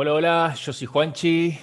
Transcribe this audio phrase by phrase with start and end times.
[0.00, 1.58] Hola, hola, yo soy Juanchi.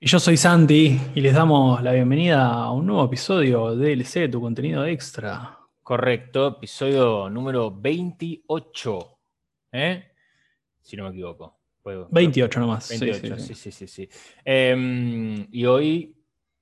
[0.00, 4.30] Y yo soy Santi y les damos la bienvenida a un nuevo episodio de DLC,
[4.30, 5.58] tu contenido extra.
[5.82, 9.18] Correcto, episodio número 28.
[9.72, 10.12] ¿eh?
[10.82, 11.58] Si no me equivoco.
[12.10, 12.90] 28 nomás.
[12.90, 13.86] 28, sí, sí, sí.
[13.86, 14.08] sí,
[14.44, 16.14] em, y hoy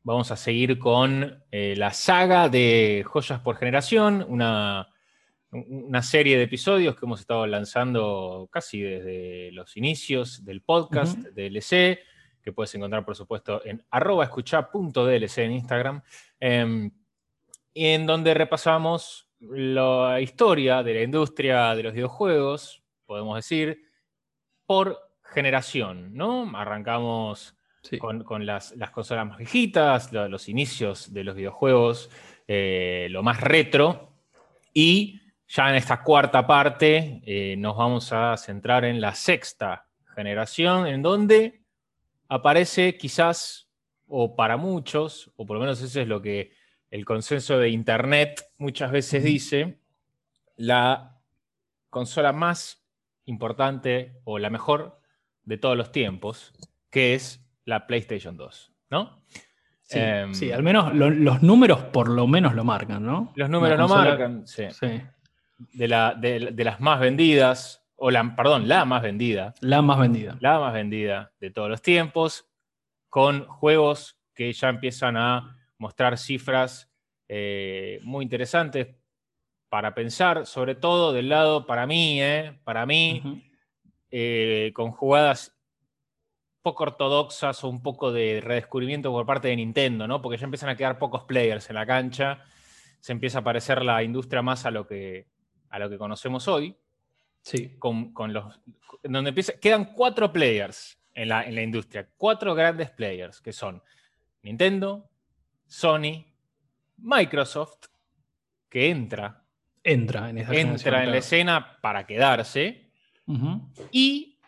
[0.05, 4.87] vamos a seguir con eh, la saga de Joyas por Generación, una
[5.52, 11.98] una serie de episodios que hemos estado lanzando casi desde los inicios del podcast DLC,
[12.42, 16.02] que puedes encontrar, por supuesto, en arroba escucha.dlc en Instagram,
[16.38, 16.91] em,
[17.75, 23.82] en donde repasamos la historia de la industria de los videojuegos, podemos decir,
[24.66, 26.50] por generación, ¿no?
[26.56, 27.56] Arrancamos
[27.98, 32.10] con, las, consolas más viejitas, los, inicios de los videojuegos,
[32.47, 34.12] eh, lo más retro,
[34.75, 35.20] y
[35.51, 41.03] ya en esta cuarta parte eh, nos vamos a centrar en la sexta generación, en
[41.03, 41.62] donde
[42.29, 43.69] aparece quizás,
[44.06, 46.53] o para muchos, o por lo menos eso es lo que
[46.91, 49.81] el consenso de Internet muchas veces dice,
[50.56, 51.21] la
[51.89, 52.87] consola más
[53.25, 55.01] importante o la mejor
[55.43, 56.53] de todos los tiempos,
[56.91, 59.25] que es la PlayStation 2, ¿no?
[59.83, 63.33] Sí, em, al menos los números por lo menos lo marcan, ¿no?
[63.34, 64.67] Los números lo marcan, sí.
[64.71, 65.03] sí
[65.72, 69.55] de, la, de, las más vendidas, o la, perdón, la más vendida.
[69.61, 70.36] La más vendida.
[70.41, 72.48] La más vendida de todos los tiempos,
[73.08, 76.91] con juegos que ya empiezan a mostrar cifras
[77.28, 78.88] eh, muy interesantes
[79.69, 83.44] para pensar, sobre todo del lado, para mí, eh, para mí,
[84.10, 85.56] eh, con jugadas
[86.62, 90.21] poco ortodoxas o un poco de redescubrimiento por parte de Nintendo, ¿no?
[90.21, 92.44] Porque ya empiezan a quedar pocos players en la cancha,
[93.00, 95.27] se empieza a parecer la industria más a lo que,
[95.70, 96.76] a lo que conocemos hoy.
[97.42, 97.76] Sí.
[97.78, 98.60] Con, los,
[99.03, 103.82] donde empieza, quedan cuatro players en la, en la industria, cuatro grandes players, que son
[104.42, 105.09] Nintendo,
[105.66, 106.26] Sony,
[106.98, 107.86] Microsoft,
[108.69, 109.44] que entra.
[109.82, 112.91] Entra en Entra en la escena para quedarse.
[113.91, 114.38] Y,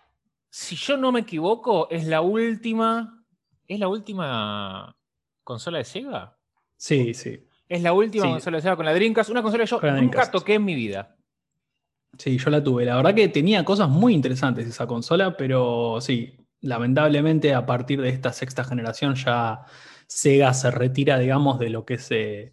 [0.50, 3.24] si yo no me equivoco, es la última.
[3.66, 4.94] ¿Es la última
[5.44, 6.36] consola de Sega?
[6.76, 7.46] Sí, sí.
[7.72, 10.54] Es la última consola de Sega con la Dreamcast, una consola que yo nunca toqué
[10.56, 11.16] en mi vida.
[12.18, 12.84] Sí, yo la tuve.
[12.84, 18.10] La verdad que tenía cosas muy interesantes esa consola, pero sí, lamentablemente a partir de
[18.10, 19.64] esta sexta generación ya
[20.06, 22.52] Sega se retira, digamos, de lo que es eh,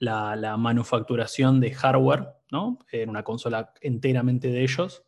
[0.00, 2.80] la, manufacturación de hardware, ¿no?
[2.90, 5.04] En una consola enteramente de ellos.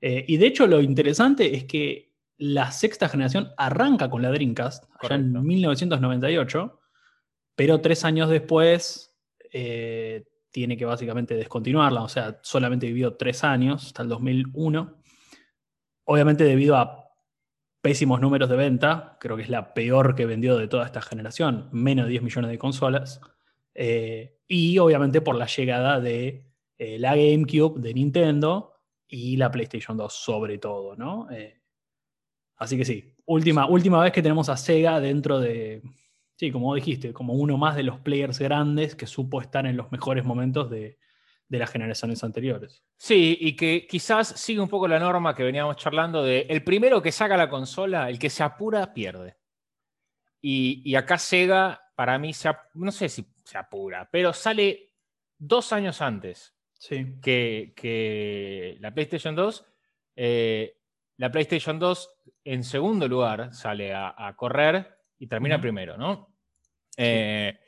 [0.00, 4.84] Eh, y de hecho lo interesante es que la sexta generación arranca con la Dreamcast,
[4.98, 6.80] allá en 1998,
[7.56, 9.16] pero tres años después
[9.52, 15.00] eh, tiene que básicamente descontinuarla, o sea, solamente vivió tres años, hasta el 2001.
[16.04, 17.10] Obviamente debido a
[17.80, 21.68] pésimos números de venta, creo que es la peor que vendió de toda esta generación,
[21.72, 23.20] menos de 10 millones de consolas,
[23.74, 28.74] eh, y obviamente por la llegada de eh, la GameCube de Nintendo
[29.06, 31.28] y la PlayStation 2 sobre todo, ¿no?
[32.56, 35.82] así que sí, última, última vez que tenemos a Sega dentro de,
[36.36, 39.92] Sí, como dijiste, como uno más de los players grandes que supo estar en los
[39.92, 40.98] mejores momentos de,
[41.48, 42.82] las generaciones anteriores.
[42.96, 47.00] Sí, y que quizás sigue un poco la norma que veníamos charlando de el primero
[47.00, 49.36] que saca la consola, el que se apura, pierde.
[50.40, 52.32] Y, acá Sega, para mí,
[52.74, 54.94] no sé si se apura, pero sale
[55.38, 57.20] dos años antes sí.
[57.22, 59.66] que, la PlayStation 2.
[60.16, 60.76] Eh,
[61.18, 62.10] la PlayStation 2,
[62.42, 66.33] en segundo lugar, sale a correr y termina primero, ¿no?
[66.96, 67.58] Eh,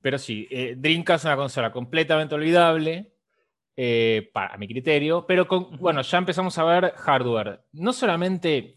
[0.00, 3.14] pero sí, eh, Dreamcast es una consola completamente olvidable,
[3.76, 5.46] eh, para mi criterio, pero
[5.78, 8.74] bueno, ya empezamos a ver hardware, no solamente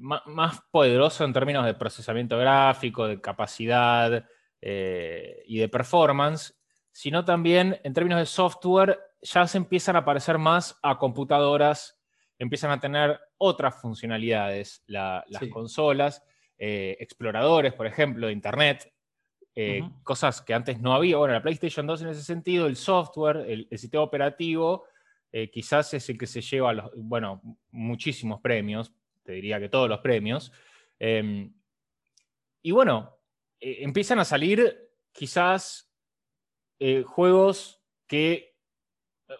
[0.00, 4.24] más poderoso en términos de procesamiento gráfico, de capacidad
[4.60, 6.56] y de performance,
[6.90, 11.96] sino también en términos de software, ya se empiezan a parecer más a computadoras,
[12.38, 16.24] empiezan a tener otras funcionalidades las consolas.
[16.58, 18.90] Eh, exploradores, por ejemplo, de Internet,
[19.54, 21.18] eh, cosas que antes no había.
[21.18, 24.84] Bueno, la PlayStation 2 en ese sentido, el software, el, sistema operativo,
[25.32, 28.92] eh, quizás es el que se lleva, los, bueno, muchísimos premios,
[29.22, 30.52] te diría que todos los premios.
[30.98, 31.52] Em,
[32.62, 33.18] y bueno,
[33.60, 35.90] empiezan a salir quizás
[37.06, 38.56] juegos que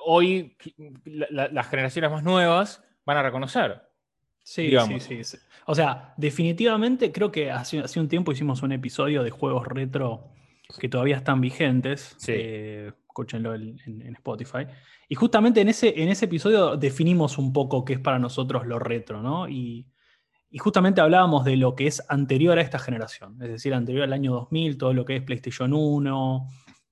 [0.00, 0.56] hoy
[1.04, 3.85] las generaciones más nuevas van a reconocer.
[4.48, 4.70] Sí,
[5.00, 9.30] sí, sí, O sea, definitivamente creo que hace, hace, un tiempo hicimos un episodio de
[9.30, 10.28] juegos retro
[10.78, 12.14] que todavía están vigentes.
[12.16, 12.32] Sí.
[12.36, 14.66] Eh, escúchenlo en, Spotify.
[15.08, 18.78] Y justamente en ese, en ese episodio definimos un poco qué es para nosotros lo
[18.78, 19.48] retro, ¿no?
[19.48, 19.88] Y,
[20.58, 24.32] justamente hablábamos de lo que es anterior a esta generación, es decir, anterior al año
[24.32, 26.48] 2000, todo lo que es PlayStation 1,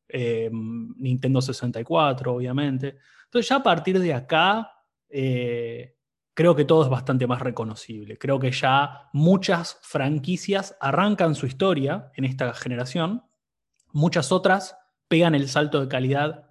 [0.08, 2.98] eh, Nintendo 64, obviamente.
[3.24, 4.70] Entonces ya a partir de acá,
[5.08, 5.94] eh,
[6.34, 8.18] creo que todo es bastante más reconocible.
[8.18, 13.24] Creo que ya muchas franquicias arrancan su historia en esta generación,
[13.92, 14.76] muchas otras
[15.08, 16.50] pegan el salto de calidad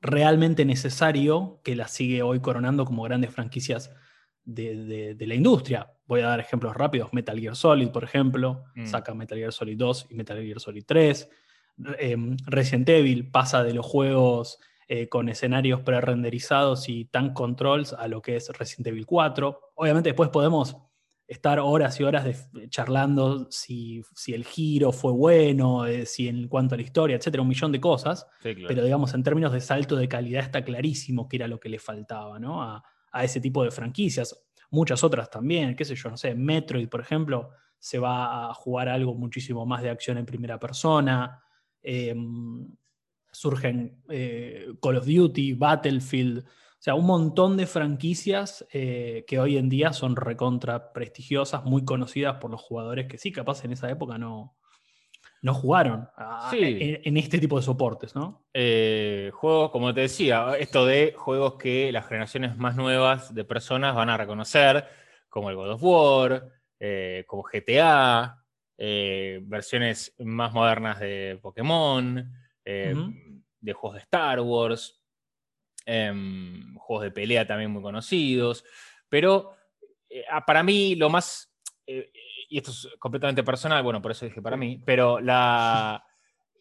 [0.00, 3.90] realmente necesario que la sigue hoy coronando como grandes franquicias
[4.44, 5.92] de, la industria.
[6.06, 7.12] Voy a dar ejemplos rápidos.
[7.12, 8.86] Metal Gear Solid, por ejemplo, mm.
[8.86, 11.28] saca Metal Gear Solid 2 y Metal Gear Solid 3.
[11.98, 14.58] Em, Resident Evil pasa de los juegos
[14.92, 19.72] eh, con escenarios pre-renderizados y tank controls a lo que es Resident Evil 4.
[19.76, 20.76] Obviamente después podemos
[21.28, 26.76] estar horas y horas charlando si, el giro fue bueno, eh, si en cuanto a
[26.76, 28.26] la historia, etcétera, un millón de cosas.
[28.42, 31.78] Pero digamos, en términos de salto de calidad está clarísimo que era lo que le
[31.78, 32.60] faltaba ¿no?
[32.60, 32.82] a,
[33.22, 34.44] ese tipo de franquicias.
[34.72, 38.88] Muchas otras también, qué sé yo, no sé, Metroid, por ejemplo, se va a jugar
[38.88, 41.40] algo muchísimo más de acción en primera persona.
[41.80, 42.66] Em,
[43.32, 46.44] surgen eh, Call of Duty, Battlefield.
[46.80, 51.84] O sea, un montón de franquicias eh, que hoy en día son recontra prestigiosas, muy
[51.84, 54.56] conocidas por los jugadores que sí, capaz en esa época no,
[55.42, 56.08] no jugaron
[56.52, 58.46] en, este tipo de soportes, ¿no?
[58.54, 63.94] Eh, juegos, como te decía, esto de juegos que las generaciones más nuevas de personas
[63.94, 64.86] van a reconocer,
[65.28, 66.48] como el God of War,
[66.78, 68.42] eh, como GTA,
[68.78, 75.00] versiones más modernas de Pokémon, de juegos de Star Wars.
[75.86, 78.64] Em, juegos de pelea también muy conocidos,
[79.08, 79.56] pero
[80.08, 81.52] eh, para mí lo más,
[81.86, 82.12] eh,
[82.48, 86.04] y esto es completamente personal, bueno, por eso dije para mí, pero la,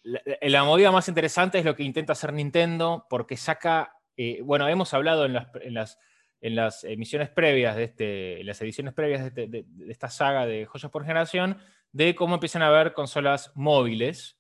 [0.04, 4.94] la, movida más interesante es lo que intenta hacer Nintendo, porque saca, eh, bueno, hemos
[4.94, 6.00] hablado en las, en las,
[6.40, 10.66] en las emisiones previas de este, las ediciones previas de, este, de, esta saga de
[10.66, 11.58] joyas por generación,
[11.92, 14.40] de cómo empiezan a haber consolas móviles,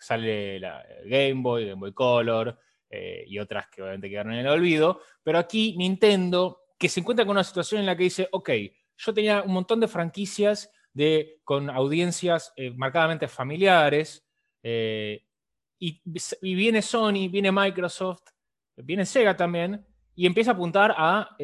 [0.00, 2.58] sale la Game Boy, Game Boy Color,
[2.88, 5.00] eh, y otras que obviamente quedaron en el olvido.
[5.22, 8.50] Pero aquí Nintendo, que se encuentra con una situación en la que dice, ok,
[8.96, 14.26] yo tenía un montón de franquicias de, con audiencias eh, marcadamente familiares,
[14.62, 15.24] eh,
[15.78, 16.02] y,
[16.54, 18.22] viene Sony, viene Microsoft,
[18.76, 21.36] viene Sega también, y empieza a apuntar a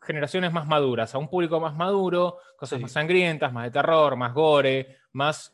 [0.00, 4.34] generaciones más maduras, a un público más maduro, cosas más sangrientas, más de terror, más
[4.34, 5.52] gore, más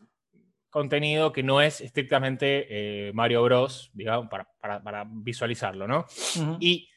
[0.71, 6.07] contenido que no es estrictamente eh, Mario Bros, digamos, para, visualizarlo, ¿no?
[6.61, 6.89] ¿Y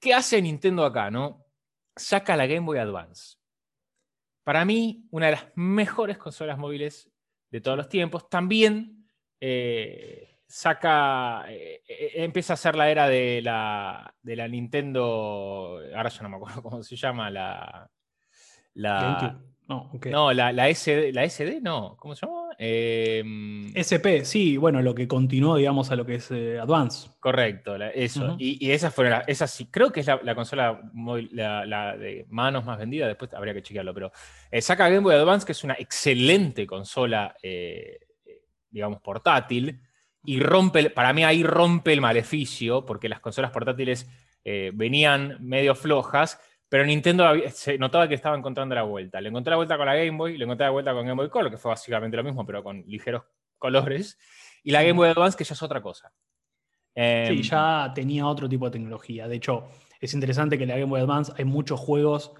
[0.00, 1.46] qué hace Nintendo acá, no?
[1.96, 3.36] Saca la Game Boy Advance.
[4.44, 7.12] Para mí, una de las mejores consolas móviles
[7.52, 8.28] de todos los tiempos.
[8.28, 9.06] También
[9.38, 11.82] eh, saca, eh,
[12.14, 16.62] empieza a ser la era de la, de la Nintendo, ahora ya no me acuerdo
[16.62, 17.88] cómo se llama, la...
[18.74, 19.38] la
[20.04, 22.41] no, la, la, SD, la SD, no, ¿cómo se llama?
[22.64, 27.10] Em, SP, sí, bueno, lo que continuó, digamos, a lo que es eh, Advance.
[27.18, 28.36] Correcto, eso.
[28.38, 30.80] y, esa fue la, esa sí, creo que es la, consola
[31.32, 34.12] la, de manos más vendida, después habría que chequearlo, pero
[34.48, 37.98] eh, saca Game Boy Advance, que es una excelente consola, eh,
[38.70, 39.80] digamos, portátil,
[40.24, 44.08] y rompe, para mí ahí rompe el maleficio, porque las consolas portátiles
[44.44, 46.40] venían medio flojas,
[46.72, 49.20] pero Nintendo se notaba que estaba encontrando la vuelta.
[49.20, 51.28] Le encontré la vuelta con la Game Boy, le encontré la vuelta con Game Boy
[51.28, 53.24] Color, que fue básicamente lo mismo, pero con ligeros
[53.58, 54.18] colores.
[54.62, 56.10] Y la Game Boy Advance, que ya es otra cosa.
[56.94, 59.28] sí, em, ya tenía otro tipo de tecnología.
[59.28, 59.68] De hecho,
[60.00, 62.32] es interesante que en la Game Boy Advance hay muchos juegos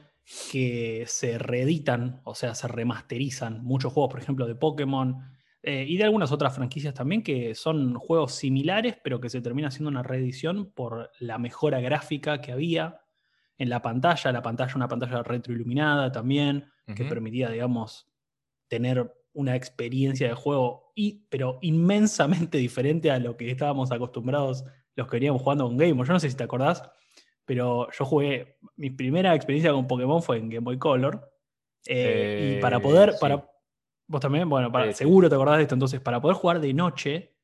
[0.50, 3.62] que se reeditan, o sea, se remasterizan.
[3.62, 5.14] Muchos juegos, por ejemplo, de Pokémon
[5.62, 9.68] eh, y de algunas otras franquicias también, que son juegos similares, pero que se termina
[9.68, 13.01] haciendo una reedición por la mejora gráfica que había
[13.58, 18.10] en la pantalla, la pantalla, una pantalla retroiluminada también, que permitía, digamos,
[18.68, 25.06] tener una experiencia de juego, y, pero inmensamente diferente a lo que estábamos acostumbrados los
[25.06, 26.06] que veníamos jugando con Game Boy.
[26.06, 26.82] Yo no sé si te acordás,
[27.44, 31.32] pero yo jugué, mi primera experiencia con Pokémon fue en Game Boy Color.
[31.86, 33.48] Eh, y para poder, para,
[34.06, 37.34] vos también, bueno, para, seguro te acordás de esto, entonces, para poder jugar de noche,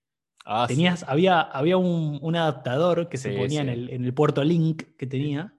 [0.44, 4.82] ah, tenías, había, había un, adaptador que se ponía en el, en, el, puerto Link
[4.96, 5.57] que tenía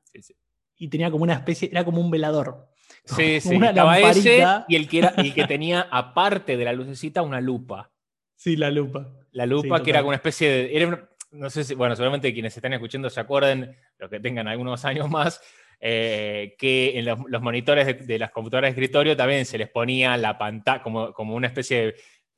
[0.79, 2.67] y tenía como una especie, era como un velador.
[3.05, 6.73] Sí, sí, una estaba ese y el que, era, el que tenía, aparte de la
[6.73, 7.91] lucecita, una lupa.
[8.35, 9.09] Sí, la lupa.
[9.31, 10.97] La lupa, que era como una especie de.
[11.31, 15.09] no sé si, bueno, seguramente quienes están escuchando se acuerden, los que tengan algunos años
[15.09, 15.41] más,
[15.81, 20.37] eh, que en los, monitores de, las computadoras de escritorio también se les ponía la
[20.37, 21.95] pantalla como, como una especie de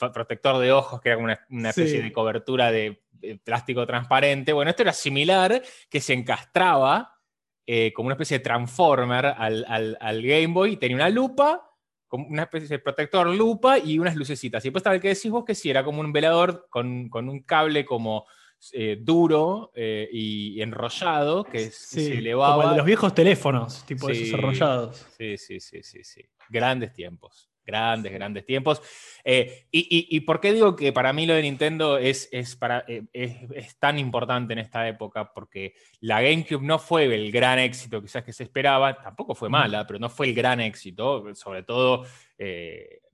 [0.09, 3.03] protector de ojos, que era una, una especie de cobertura de,
[3.43, 4.53] plástico transparente.
[4.53, 7.20] Bueno, esto era similar, que se encastraba
[7.65, 9.65] eh, como una especie de transformer al,
[9.99, 11.69] al, Game Boy, tenía una lupa,
[12.07, 14.63] como una especie de protector lupa y unas lucecitas.
[14.65, 17.29] Y después estaba el que decís vos que sí, era como un velador con, con
[17.29, 18.25] un cable como
[18.73, 22.55] eh, duro eh, y enrollado que se elevaba.
[22.55, 25.07] Como el de los viejos teléfonos, tipo esos enrollados.
[25.17, 26.21] Sí, sí, sí, sí, sí.
[26.49, 27.50] Grandes tiempos.
[27.65, 28.81] Grandes, grandes tiempos.
[29.23, 33.77] Eh, y, por qué digo que para mí lo de Nintendo es, es, para, es,
[33.79, 35.31] tan importante en esta época?
[35.33, 39.85] Porque la GameCube no fue el gran éxito quizás que se esperaba, tampoco fue mala,
[39.85, 42.05] pero no fue el gran éxito, sobre todo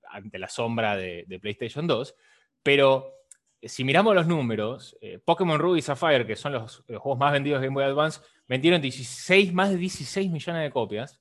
[0.10, 2.16] ante la sombra de, de PlayStation 2.
[2.64, 3.18] Pero
[3.64, 7.62] si miramos los números, eh, Pokémon Ruby y Sapphire, que son los, juegos más vendidos
[7.62, 11.20] de Game Boy Advance, vendieron 16, más de 16 millones de copias.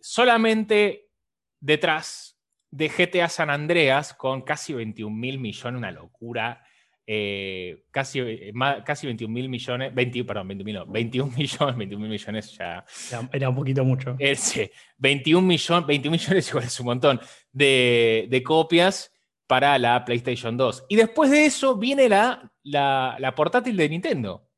[0.00, 1.10] solamente
[1.64, 2.38] detrás
[2.70, 6.62] de GTA San Andreas, con casi 21 mil millones, una locura.
[7.06, 8.52] Eh, casi, eh,
[8.84, 9.92] casi 21 mil millones,
[10.26, 12.84] perdón, 21, 21 millones, 21 mil millones ya.
[13.32, 14.16] Era, un poquito mucho.
[14.36, 17.20] sí, 21, millones 21 millones igual es un montón
[17.52, 19.12] de, de copias
[19.46, 20.86] para la PlayStation 2.
[20.88, 24.48] Y después de eso viene la, la, portátil de Nintendo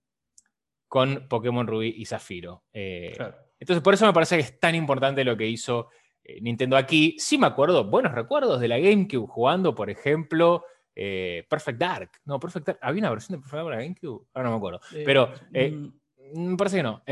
[0.88, 2.64] con Pokémon Rubí y Zafiro.
[2.72, 3.16] Eh,
[3.58, 6.05] entonces, por eso me parece que es tan importante lo que hizo eh,
[6.40, 7.16] Nintendo aquí.
[7.18, 10.64] Sí me acuerdo, buenos recuerdos de la GameCube jugando, por ejemplo,
[10.94, 12.10] eh, Perfect Dark.
[12.24, 12.78] No, Perfect Dark.
[12.82, 14.26] ¿Había una versión de Perfect Dark para GameCube?
[14.34, 14.80] Ahora no me acuerdo.
[15.04, 16.50] Pero mm.
[16.50, 17.02] me parece que no.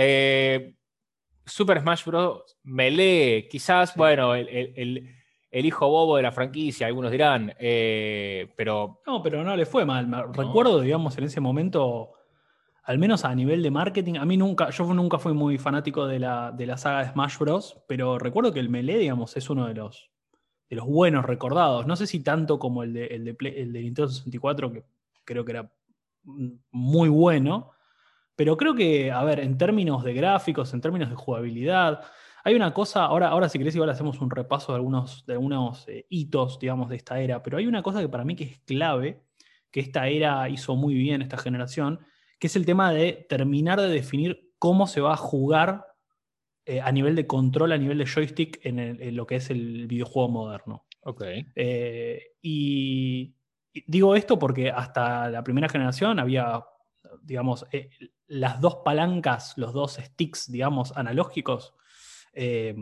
[1.47, 2.57] Super Smash Bros.
[2.63, 5.15] Melee, quizás, bueno, el
[5.55, 9.01] el hijo bobo de la franquicia, algunos dirán, eh, pero...
[9.07, 10.11] No, pero no le fue mal.
[10.33, 12.11] Recuerdo, digamos, en ese momento,
[12.85, 16.19] al menos a nivel de marketing, a mí nunca, yo nunca fui muy fanático de
[16.19, 19.67] la, de la saga de Smash Bros., pero recuerdo que el Melee, digamos, es uno
[19.67, 20.11] de los,
[20.69, 21.87] de los buenos recordados.
[21.87, 24.85] No sé si tanto como el de, el de, el de Nintendo 64, que
[25.25, 25.73] creo que era
[26.71, 27.71] muy bueno,
[28.37, 32.03] pero creo que, a ver, en términos de gráficos, en términos de jugabilidad,
[32.43, 35.89] hay una cosa, ahora, ahora si querés igual hacemos un repaso de algunos, de algunos
[35.89, 38.59] eh, hitos, digamos, de esta era, pero hay una cosa que para mí que es
[38.67, 39.23] clave,
[39.71, 42.01] que esta era hizo muy bien esta generación,
[42.45, 45.87] que es el tema de terminar de definir cómo se va a jugar
[46.67, 50.29] eh, a nivel de control, a nivel de joystick en, lo que es el videojuego
[50.29, 50.85] moderno.
[51.05, 51.23] Ok.
[51.57, 53.35] Eh, y,
[53.87, 56.63] digo esto porque hasta la primera generación había,
[57.23, 57.65] digamos,
[58.27, 61.73] las dos palancas, los dos sticks, digamos, analógicos,
[62.35, 62.75] eh,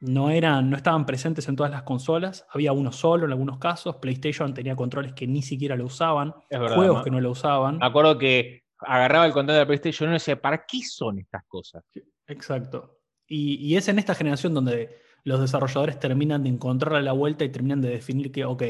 [0.00, 3.96] no, eran, no estaban presentes en todas las consolas, había uno solo en algunos casos,
[3.96, 7.78] PlayStation tenía controles que ni siquiera lo usaban, juegos que no lo usaban.
[7.78, 11.44] Me acuerdo que agarraba el control de la PlayStation y decía, ¿para qué son estas
[11.46, 11.84] cosas?
[12.26, 13.00] Exacto.
[13.28, 17.80] Y, es en esta generación donde los desarrolladores terminan de encontrarle la vuelta y terminan
[17.80, 18.62] de definir que, ok,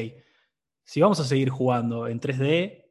[0.83, 2.85] si vamos a seguir jugando en 3D,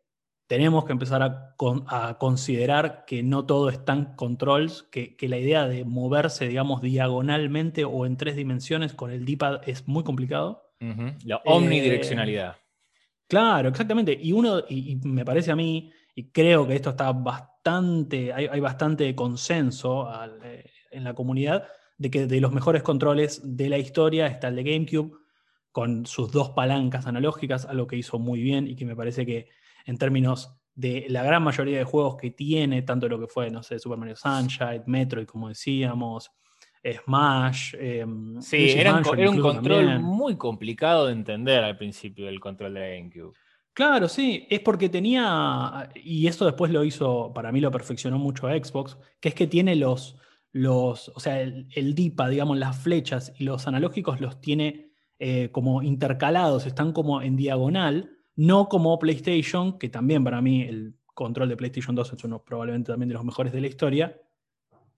[0.47, 5.85] tenemos que empezar a, considerar que no todo es tan controls, que, la idea de
[5.85, 10.63] moverse, digamos, diagonalmente o en tres dimensiones con el D-pad es muy complicado.
[11.25, 12.53] La omnidireccionalidad.
[12.53, 12.61] Eh,
[13.27, 14.17] claro, exactamente.
[14.21, 19.15] Y uno, y, me parece a mí, y creo que esto está bastante, hay, bastante
[19.15, 20.11] consenso
[20.43, 21.69] eh, en la comunidad,
[21.99, 25.13] de que de los mejores controles de la historia está el de GameCube,
[25.71, 29.51] con sus dos palancas analógicas, algo que hizo muy bien y que me parece que
[29.85, 33.63] en términos de la gran mayoría de juegos que tiene, tanto lo que fue, no
[33.63, 36.31] sé, Super Mario Sunshine, Metroid, como decíamos,
[36.83, 37.75] Smash.
[37.79, 42.89] Em, sí, era, un control muy complicado de entender al principio del control de la
[42.89, 43.35] GameCube.
[43.77, 48.47] Claro, sí, es porque tenía, y esto después lo hizo, para mí lo perfeccionó mucho
[48.49, 50.17] Xbox, que es que tiene los,
[50.51, 55.83] los o sea, el, DIPA, digamos, las flechas y los analógicos los tiene eh, como
[55.83, 61.59] intercalados, están como en diagonal, no como PlayStation, que también para mí el control de
[61.59, 64.19] PlayStation 2 es uno probablemente también de los mejores de la historia,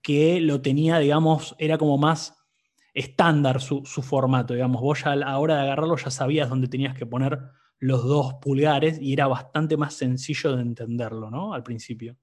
[0.02, 2.46] que lo tenía, digamos, era como más
[2.94, 4.80] estándar su, formato, digamos.
[4.80, 7.40] Vos ya a la hora de agarrarlo ya sabías dónde tenías que poner
[7.78, 11.54] los dos pulgares y era bastante más sencillo de entenderlo, ¿no?
[11.54, 12.16] Al principio.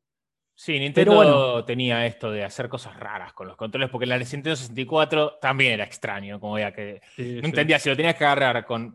[0.58, 5.40] Sí, Nintendo tenía esto de hacer cosas raras con los controles, porque la Nintendo 64
[5.42, 8.94] también era extraño, como ya que no entendía si lo tenías que agarrar con,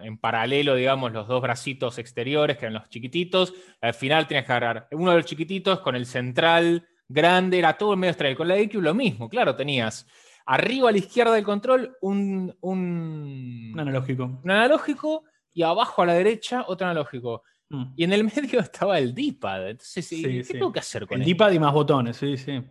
[0.00, 4.52] en paralelo, digamos, los dos bracitos exteriores, que eran los chiquititos, al final tenías que
[4.52, 8.36] agarrar uno de los chiquititos con el central grande, era todo medio extraño.
[8.36, 10.06] Con la GameCube lo mismo, claro, tenías
[10.46, 14.40] arriba a la izquierda del control un, un, analógico.
[14.44, 17.42] Un analógico y abajo a la derecha otro analógico.
[17.68, 17.84] Mm.
[17.96, 19.70] Y en el medio estaba el D-pad.
[19.70, 22.62] Entonces, ¿qué tengo que hacer con el D-pad y más botones, sí, sí.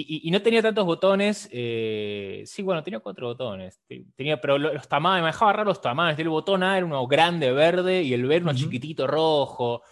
[0.00, 1.48] Y, no tenía tantos botones.
[1.50, 3.80] Eh, sí, bueno, tenía cuatro botones.
[4.14, 6.18] Tenía, pero los tamaños, me dejaba raro los tamaños.
[6.20, 9.82] El botón A era uno grande verde y el B uno chiquitito rojo.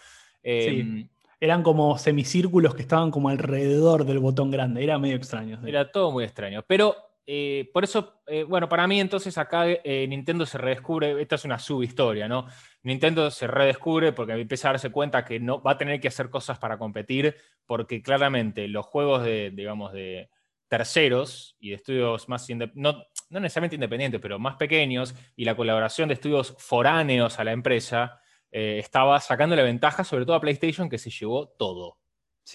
[0.41, 1.09] Em,
[1.41, 4.81] Eran como semicírculos que estaban como alrededor del botón grande.
[4.81, 5.59] Era medio extraño.
[5.65, 6.63] Era todo muy extraño.
[6.65, 6.95] Pero
[7.27, 11.21] eh, por eso, eh, bueno, para mí entonces acá Nintendo se redescubre.
[11.21, 12.47] Esta es una subhistoria, ¿no?
[12.83, 16.29] Nintendo se redescubre porque empieza a darse cuenta que no va a tener que hacer
[16.29, 20.29] cosas para competir, porque claramente los juegos de, digamos, de
[20.67, 22.93] terceros y de estudios más no,
[23.29, 28.21] no necesariamente independientes, pero más pequeños, y la colaboración de estudios foráneos a la empresa,
[28.51, 31.97] eh, estaba sacando la ventaja, sobre todo a PlayStation, que se llevó todo.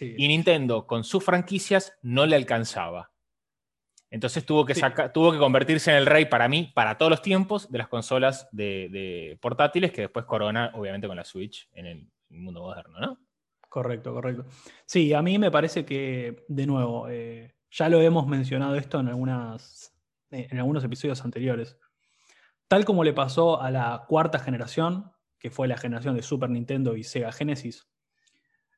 [0.00, 3.12] Y Nintendo, con sus franquicias, no le alcanzaba.
[4.12, 4.75] Entonces tuvo que,
[5.14, 8.47] tuvo que convertirse en el rey para mí, para todos los tiempos, de las consolas
[8.52, 13.19] de, portátiles, que después corona, obviamente, con la Switch en el, mundo moderno, ¿no?
[13.71, 14.45] Correcto, correcto.
[14.85, 19.09] Sí, a mí me parece que, de nuevo, eh, ya lo hemos mencionado esto en,
[19.09, 19.95] algunas,
[20.31, 21.78] eh, en algunos episodios anteriores.
[22.69, 26.97] Tal como le pasó a la cuarta generación, que fue la generación de Super Nintendo
[26.97, 27.88] y Sega Genesis,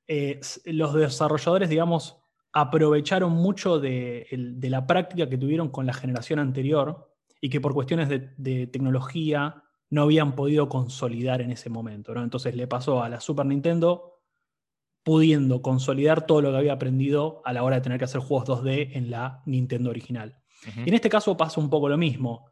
[0.06, 2.23] eh, los desarrolladores, digamos,
[2.54, 4.28] aprovecharon mucho de,
[4.62, 10.02] la práctica que tuvieron con la generación anterior y que por cuestiones de, tecnología no
[10.02, 12.14] habían podido consolidar en ese momento.
[12.14, 12.22] ¿no?
[12.22, 14.20] Entonces le pasó a la Super Nintendo
[15.02, 18.48] pudiendo consolidar todo lo que había aprendido a la hora de tener que hacer juegos
[18.48, 20.38] 2D en la Nintendo original.
[20.86, 22.46] Y en este caso pasa un poco lo mismo.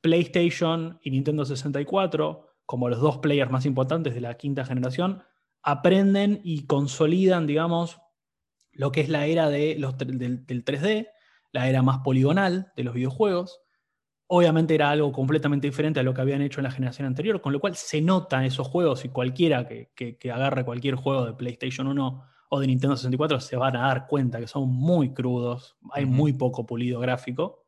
[0.00, 5.22] PlayStation y Nintendo 64, como los dos players más importantes de la quinta generación,
[5.62, 8.00] aprenden y consolidan, digamos,
[8.72, 11.08] lo que es la era de los, del, 3D,
[11.52, 13.60] la era más poligonal de los videojuegos.
[14.26, 17.52] Obviamente era algo completamente diferente a lo que habían hecho en la generación anterior, con
[17.52, 22.24] lo cual se notan esos juegos y cualquiera que, agarre cualquier juego de PlayStation 1
[22.50, 26.34] o de Nintendo 64 se van a dar cuenta que son muy crudos, hay muy
[26.34, 27.66] poco pulido gráfico.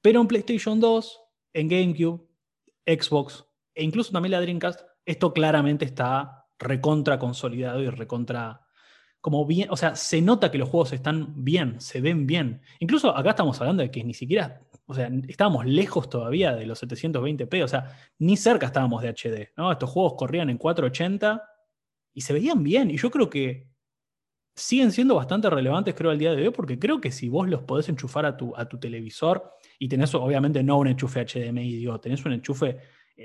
[0.00, 1.20] Pero en PlayStation 2,
[1.54, 2.26] en GameCube,
[2.86, 8.66] Xbox e incluso también la Dreamcast, esto claramente está recontra consolidado y recontra
[9.20, 12.62] como bien, o sea, se nota que los juegos están bien, se ven bien.
[12.78, 16.82] Incluso acá estamos hablando de que ni siquiera, o sea, estábamos lejos todavía de los
[16.82, 19.70] 720p, o sea, ni cerca estábamos de HD, ¿no?
[19.70, 21.42] Estos juegos corrían en 480
[22.14, 23.68] y se veían bien, y yo creo que
[24.54, 27.62] siguen siendo bastante relevantes, creo, al día de hoy, porque creo que si vos los
[27.62, 32.00] podés enchufar a tu, a tu televisor, y tenés obviamente no un enchufe HDMI, digo,
[32.00, 32.78] tenés un enchufe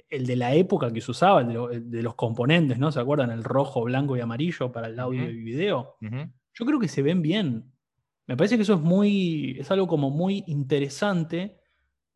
[0.09, 2.91] el de la época que se usaba, el de, los componentes, ¿no?
[2.91, 3.31] ¿Se acuerdan?
[3.31, 5.95] El rojo, blanco y amarillo para el audio y video.
[6.01, 7.71] Yo creo que se ven bien.
[8.27, 9.57] Me parece que eso es muy.
[9.59, 11.57] es algo como muy interesante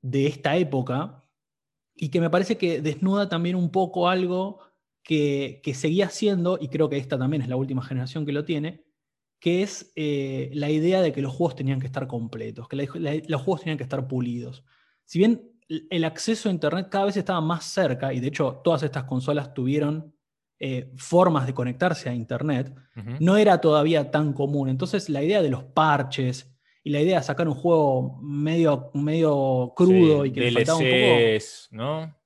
[0.02, 1.24] de esta época.
[1.96, 4.60] Y que me parece que desnuda también un poco algo
[5.04, 8.84] que, seguía siendo, y creo que esta también es la última generación que lo tiene,
[9.40, 13.42] que es eh, la idea de que los juegos tenían que estar completos, que los
[13.42, 14.64] juegos tenían que estar pulidos.
[15.04, 18.84] Si bien el acceso a Internet cada vez estaba más cerca, y de hecho todas
[18.84, 20.14] estas consolas tuvieron
[20.60, 22.74] eh, formas de conectarse a Internet,
[23.20, 24.68] no era todavía tan común.
[24.68, 26.54] Entonces la idea de los parches
[26.84, 30.86] y la idea de sacar un juego medio, medio crudo y que le faltaba un
[30.86, 31.46] poco...
[31.72, 32.20] ¿no?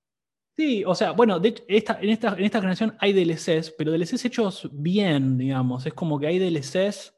[0.56, 4.25] Sí, o sea, bueno, de esta, en, esta, en esta generación hay DLCs, pero DLCs
[4.25, 5.86] hechos bien, digamos.
[5.86, 7.13] Es como que hay DLCs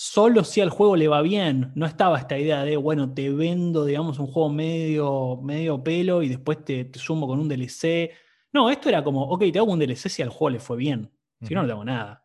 [0.00, 1.72] solo si al juego le va bien.
[1.74, 6.28] No estaba esta idea de, bueno, te vendo, digamos, un juego medio, medio pelo y
[6.28, 8.12] después te, sumo con un DLC.
[8.52, 11.10] No, esto era como, ok, te hago un DLC si al juego le fue bien.
[11.42, 12.24] Si no, no te hago nada.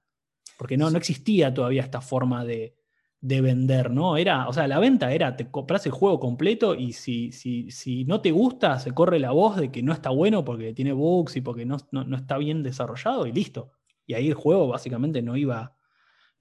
[0.56, 2.76] Porque no, no existía todavía esta forma de,
[3.20, 4.18] vender, ¿no?
[4.18, 8.06] Era, o sea, la venta era, te compras el juego completo y si, si, si,
[8.06, 11.38] no te gusta, se corre la voz de que no está bueno porque tiene bugs
[11.38, 13.72] y porque no, no está bien desarrollado y listo.
[14.06, 15.76] Y ahí el juego básicamente no iba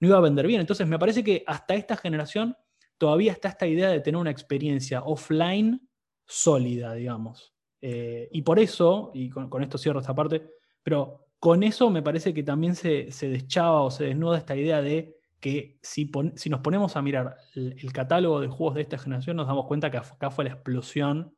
[0.03, 0.59] no iba a vender bien.
[0.59, 2.57] Entonces me parece que hasta esta generación
[2.97, 5.87] todavía está esta idea de tener una experiencia offline
[6.25, 7.53] sólida, digamos.
[7.81, 10.45] Eh, y por eso, y con, esto cierro esta parte,
[10.83, 15.15] pero con eso me parece que también se, deschaba o se desnuda esta idea de
[15.39, 19.47] que si, si nos ponemos a mirar el, catálogo de juegos de esta generación, nos
[19.47, 21.33] damos cuenta que acá fue la explosión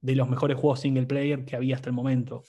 [0.00, 2.44] de los mejores juegos single player que había hasta el momento.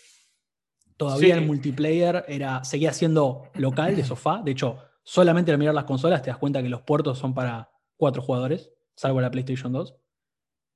[0.96, 4.42] Todavía el multiplayer era, seguía siendo local, de sofá.
[4.44, 7.72] De hecho, solamente al mirar las consolas te das cuenta que los puertos son para
[7.96, 9.96] cuatro jugadores, salvo la PlayStation 2.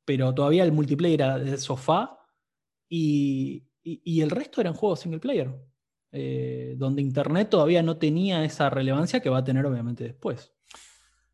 [0.05, 2.17] Pero todavía el multiplayer era de sofá
[2.87, 5.53] y, el resto eran juegos single player,
[6.13, 10.53] eh, donde Internet todavía no tenía esa relevancia que va a tener obviamente después.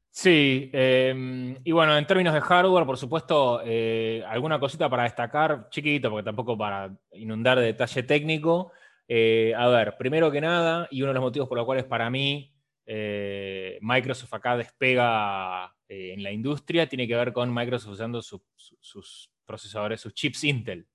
[0.10, 5.70] Sí, em, y bueno, en términos de hardware, por supuesto, eh, alguna cosita para destacar,
[5.70, 8.72] chiquito, porque tampoco para inundar de detalle técnico.
[9.08, 12.10] Eh, a ver, primero que nada, y uno de los motivos por los cuales para
[12.10, 12.57] mí
[12.88, 20.02] eh, Microsoft acá despega en la industria, tiene que ver con Microsoft usando sus procesadores,
[20.02, 20.88] sus chips Intel,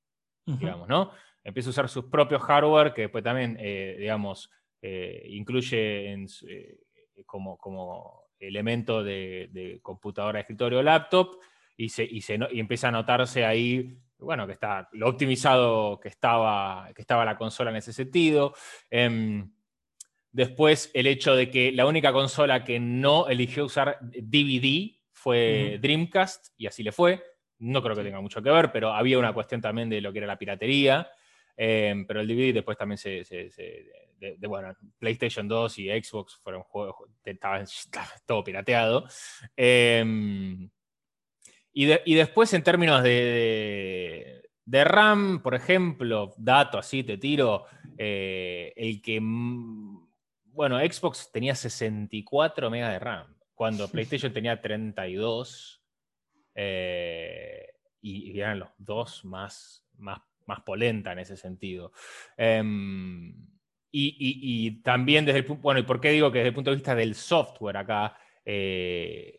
[0.44, 1.12] digamos, ¿no?
[1.44, 4.50] Empieza a usar sus propios hardware, que después también, digamos,
[4.81, 6.26] incluye en,
[7.26, 11.38] como, como elemento de, computadora de escritorio o laptop
[11.76, 16.09] y, se, y, se, y, empieza a notarse ahí, bueno, que está lo optimizado que
[16.09, 18.55] estaba, que estaba la consola en ese sentido.
[18.90, 19.50] Em,
[20.33, 26.49] después, el hecho de que la única consola que no eligió usar DVD fue Dreamcast,
[26.57, 27.23] y así le fue.
[27.59, 30.18] No creo que tenga mucho que ver, pero había una cuestión también de lo que
[30.18, 31.09] era la piratería.
[31.57, 33.25] Em, pero el DVD después también se,
[34.18, 37.66] de, bueno, PlayStation 2 y Xbox fueron juegos, estaban
[38.27, 39.07] todo pirateado.
[39.57, 40.68] Em,
[41.73, 47.64] y, después en términos de, de, RAM, por ejemplo, dato así te tiro,
[47.97, 49.21] eh, el que,
[50.55, 55.83] bueno, Xbox tenía 64 MB de RAM, cuando PlayStation tenía 32.
[56.55, 57.67] Eh,
[58.03, 61.93] y, eran los dos más, más, más polenta en ese sentido.
[62.37, 63.35] Em,
[63.91, 66.77] y, también desde el punto, bueno, ¿y por qué digo que desde el punto de
[66.77, 69.38] vista del software acá, eh,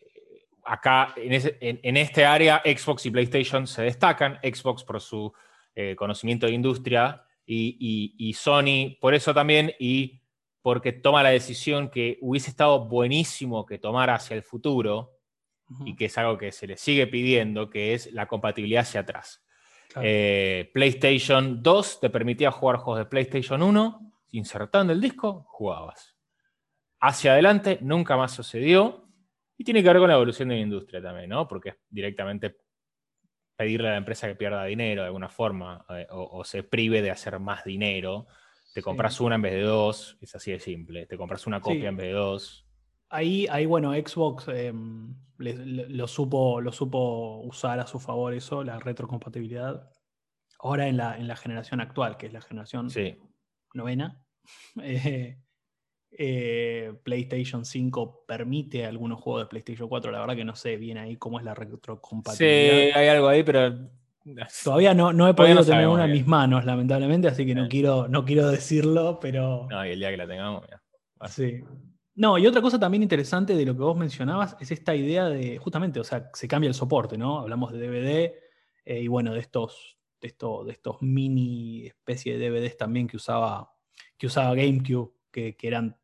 [0.64, 5.32] acá en, este área Xbox y PlayStation se destacan, Xbox por su
[5.74, 10.22] eh, conocimiento de industria y, Sony por eso también y
[10.64, 15.18] porque toma la decisión que hubiese estado buenísimo que tomara hacia el futuro
[15.84, 19.44] y que es algo que se le sigue pidiendo, que es la compatibilidad hacia atrás.
[20.00, 26.16] Eh, PlayStation 2 te permitía jugar juegos de PlayStation 1 insertando el disco, jugabas.
[26.98, 29.06] Hacia adelante nunca más sucedió
[29.58, 31.46] y tiene que ver con la evolución de la industria también, ¿no?
[31.46, 32.56] Porque es directamente
[33.54, 37.10] pedirle a la empresa que pierda dinero de alguna forma eh, o, se prive de
[37.10, 38.28] hacer más dinero.
[38.74, 41.06] Te compras una en vez de dos, es así de simple.
[41.06, 42.66] Te compras una copia en vez de dos.
[43.08, 48.80] Ahí, ahí bueno, Xbox em, lo, supo, lo supo usar a su favor eso, la
[48.80, 49.88] retrocompatibilidad.
[50.58, 52.88] Ahora en la, en la generación actual, que es la generación
[53.72, 54.20] novena,
[54.82, 55.38] Eh,
[56.16, 60.12] eh, PlayStation 5 permite algunos juegos de PlayStation 4.
[60.12, 62.72] La verdad que no sé bien ahí cómo es la retrocompatibilidad.
[62.72, 63.90] Sí, hay algo ahí, pero.
[64.62, 68.08] Todavía no, no he podido tener una en mis manos, lamentablemente, así que no quiero,
[68.08, 69.66] no quiero decirlo, pero.
[69.70, 70.64] No, y el día que la tengamos,
[71.28, 71.62] Sí.
[72.16, 75.58] No, y otra cosa también interesante de lo que vos mencionabas es esta idea de,
[75.58, 77.40] justamente, o sea, se cambia el soporte, ¿no?
[77.40, 78.34] Hablamos de DVD
[78.84, 83.74] eh, y bueno, de estos, de, de estos mini especie de DVDs también que usaba
[84.16, 85.96] que usaba GameCube, que, eran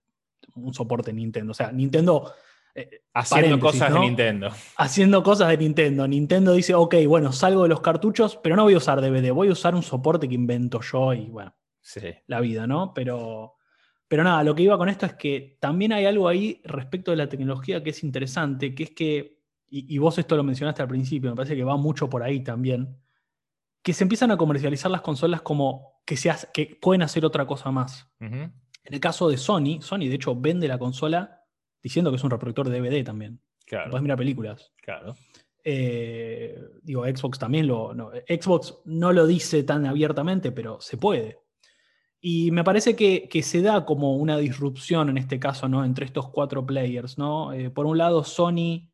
[0.54, 1.52] un soporte Nintendo.
[1.52, 2.32] O sea, Nintendo...
[2.74, 4.48] Eh, haciendo cosas de Nintendo.
[4.76, 6.06] Haciendo cosas de Nintendo.
[6.06, 9.48] Nintendo dice, ok, bueno, salgo de los cartuchos, pero no voy a usar DVD, voy
[9.48, 11.54] a usar un soporte que invento yo y bueno,
[12.26, 12.94] la vida, ¿no?
[12.94, 13.54] Pero,
[14.06, 17.16] pero nada, lo que iba con esto es que también hay algo ahí respecto de
[17.16, 20.88] la tecnología que es interesante, que es que, y, y vos esto lo mencionaste al
[20.88, 22.96] principio, me parece que va mucho por ahí también,
[23.82, 26.16] que se empiezan a comercializar las consolas como que,
[26.52, 28.08] que pueden hacer otra cosa más.
[28.18, 28.52] En
[28.84, 31.39] el caso de Sony, Sony de hecho vende la consola
[31.82, 33.40] diciendo que es un reproductor de DVD también.
[33.66, 33.90] Claro.
[33.90, 34.72] Puedes mirar películas.
[34.82, 35.14] Claro.
[35.62, 37.92] Eh, digo, Xbox también lo.
[38.28, 41.38] Xbox no lo dice tan abiertamente, pero se puede.
[42.20, 45.84] Y me parece que, se da como una disrupción en este caso, ¿no?
[45.84, 47.52] Entre estos cuatro players, ¿no?
[47.52, 48.90] Eh, por un lado, Sony,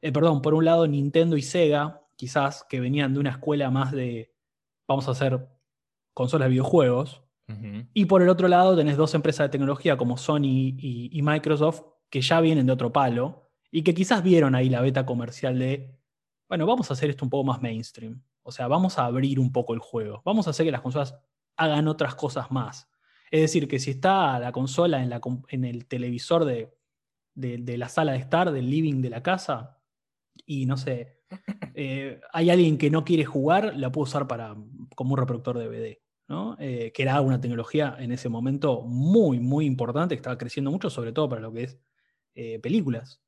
[0.00, 3.92] eh, perdón, por un lado, Nintendo y Sega, quizás, que venían de una escuela más
[3.92, 4.32] de.
[4.88, 5.46] Vamos a hacer
[6.14, 7.22] consolas de videojuegos.
[7.94, 12.20] Y por el otro lado tenés dos empresas de tecnología como Sony y, Microsoft que
[12.20, 15.96] ya vienen de otro palo y que quizás vieron ahí la beta comercial de,
[16.48, 18.22] bueno, vamos a hacer esto un poco más mainstream.
[18.42, 20.22] O sea, vamos a abrir un poco el juego.
[20.24, 21.16] Vamos a hacer que las consolas
[21.56, 22.88] hagan otras cosas más.
[23.30, 26.76] Es decir, que si está la consola en, la, en el televisor de,
[27.34, 29.80] de, la sala de estar, del living de la casa,
[30.46, 31.20] y no sé,
[31.74, 34.56] eh, hay alguien que no quiere jugar, la puedo usar para,
[34.96, 35.98] como un reproductor de DVD.
[36.60, 40.88] Eh, que era una tecnología en ese momento muy, muy importante, que estaba creciendo mucho,
[40.88, 41.80] sobre todo para lo que es
[42.34, 43.20] eh, películas.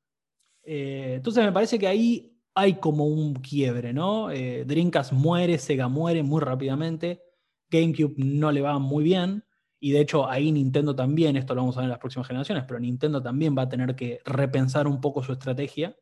[0.63, 4.27] Eh, entonces me parece que ahí hay como un quiebre, ¿no?
[4.27, 7.23] Dreamcast muere, Sega muere muy rápidamente,
[7.69, 9.43] GameCube no le va muy bien,
[9.79, 12.63] y de hecho ahí Nintendo también, esto lo vamos a ver en las próximas generaciones,
[12.67, 15.97] pero Nintendo también va a tener que repensar un poco su estrategia,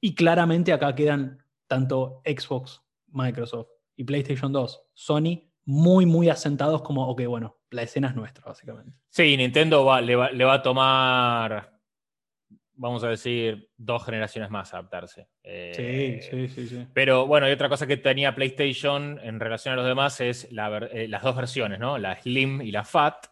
[0.00, 7.06] y claramente acá quedan tanto Xbox, Microsoft y PlayStation 2, Sony muy, muy asentados como,
[7.08, 8.92] ok, bueno, la escena es nuestra, básicamente.
[9.08, 11.79] Sí, Nintendo le, va, a tomar
[12.80, 15.28] vamos a decir, dos generaciones más adaptarse.
[15.44, 16.86] sí, sí, sí, sí.
[16.94, 21.22] Pero bueno, y otra cosa que tenía PlayStation en relación a los demás es las
[21.22, 21.98] dos versiones, ¿no?
[21.98, 23.26] La Slim y la Fat.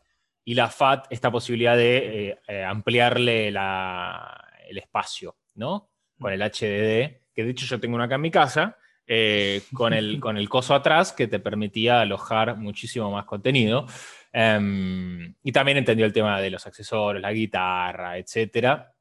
[0.45, 5.91] Y la Fat, esta posibilidad de ampliarle el espacio, ¿no?
[6.19, 8.77] Con el HDD, que de hecho yo tengo una acá en mi casa,
[9.11, 13.87] eh, con, el, con el coso atrás que te permitía alojar muchísimo más contenido.
[14.31, 18.93] Em, y también entendió el tema de los accesorios, la guitarra, etcétera.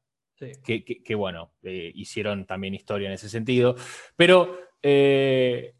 [0.64, 3.76] Que, bueno, eh, hicieron también historia en ese sentido.
[4.16, 5.74] Pero eh,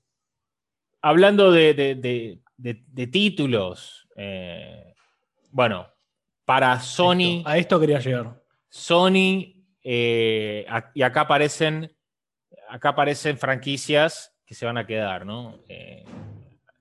[1.02, 2.40] hablando de,
[3.12, 4.08] títulos,
[5.50, 5.88] bueno,
[6.44, 7.42] para Sony.
[7.44, 8.42] a esto quería llegar.
[8.68, 11.90] Sony, y acá aparecen
[12.68, 15.60] acá aparecen franquicias que se van a quedar, ¿no?
[15.68, 16.04] Eh,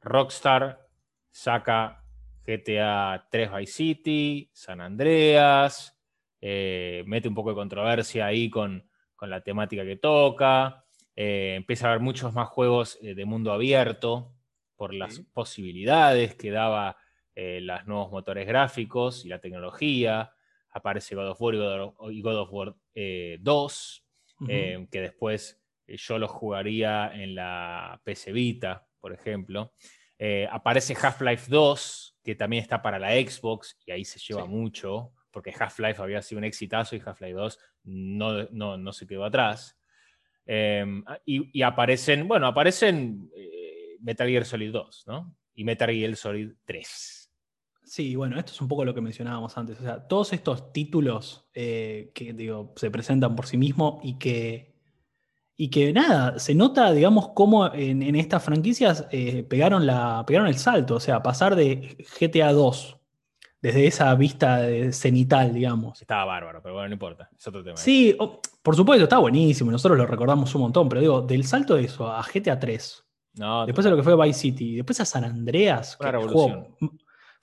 [0.01, 0.87] Rockstar
[1.31, 2.03] saca
[2.45, 5.96] GTA 3 Vice City, San Andreas,
[6.41, 8.89] eh, mete un poco de controversia ahí con,
[9.21, 14.31] la temática que toca, eh, empieza a haber muchos más juegos de mundo abierto
[14.75, 16.97] por las posibilidades que daba
[17.35, 20.31] los nuevos motores gráficos y la tecnología.
[20.69, 21.55] Aparece God of War
[22.11, 22.75] y God of, War
[23.39, 24.05] 2,
[24.47, 29.73] que después eh, yo lo jugaría en la PC Vita, por ejemplo.
[30.19, 35.13] Eh, aparece Half-Life 2, que también está para la Xbox, y ahí se lleva mucho,
[35.37, 39.77] porque Half-Life había sido un exitazo y Half-Life 2 no, no, se quedó atrás.
[40.47, 45.35] Em, y, aparecen, bueno, aparecen eh, Metal Gear Solid 2, ¿no?
[45.53, 47.31] Y Metal Gear Solid 3.
[47.83, 49.79] Sí, bueno, esto es un poco lo que mencionábamos antes.
[49.79, 54.73] O sea, todos estos títulos que digo, se presentan por sí mismos y que
[55.55, 60.57] y que nada, se nota, digamos, cómo en, estas franquicias eh, pegaron, la, pegaron el
[60.57, 62.96] salto, o sea, pasar de GTA 2,
[63.61, 66.01] desde esa vista cenital, digamos.
[66.01, 67.77] Estaba bárbaro, pero bueno, no importa, es otro tema.
[67.77, 68.15] Sí,
[68.61, 72.11] por supuesto, está buenísimo, nosotros lo recordamos un montón, pero digo, del salto de eso
[72.11, 73.05] a GTA 3,
[73.65, 76.75] después de lo que fue Vice City, después a San Andreas, una revolución.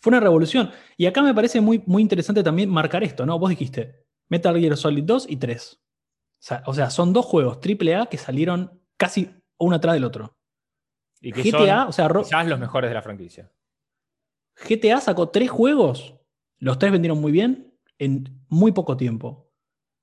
[0.00, 0.70] fue una revolución.
[0.96, 3.38] Y acá me parece muy, muy interesante también marcar esto, ¿no?
[3.38, 5.80] Vos dijiste Metal Gear Solid 2 y 3.
[6.66, 10.36] O sea, son dos juegos AAA que salieron casi uno atrás del otro.
[11.20, 13.50] Y que GTA, o sea, quizás los mejores de la franquicia.
[14.68, 16.14] GTA sacó tres juegos,
[16.58, 19.50] los tres vendieron muy bien en muy poco tiempo.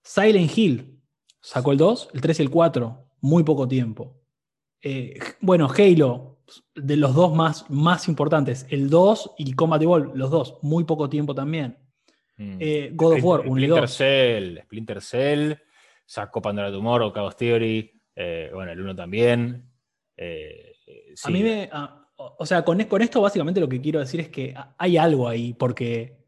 [0.03, 0.99] Silent Hill
[1.39, 4.19] sacó el 2, el 3 y el 4, muy poco tiempo.
[4.81, 6.39] Eh, bueno, Halo,
[6.75, 11.09] de los dos más, más importantes, el 2 y Combat Evolved, los dos, muy poco
[11.09, 11.77] tiempo también.
[12.37, 12.57] Mm.
[12.59, 13.77] Eh, God of War, 1 y 2.
[13.77, 15.53] Splinter Cell, Splinter Cell
[16.05, 19.71] sacó Pandora Tomorrow, Chaos Theory, eh, bueno, el 1 también.
[20.17, 20.73] Eh,
[21.23, 21.69] a mí me.
[22.37, 25.53] O sea, con, con, esto básicamente lo que quiero decir es que hay algo ahí,
[25.53, 26.21] porque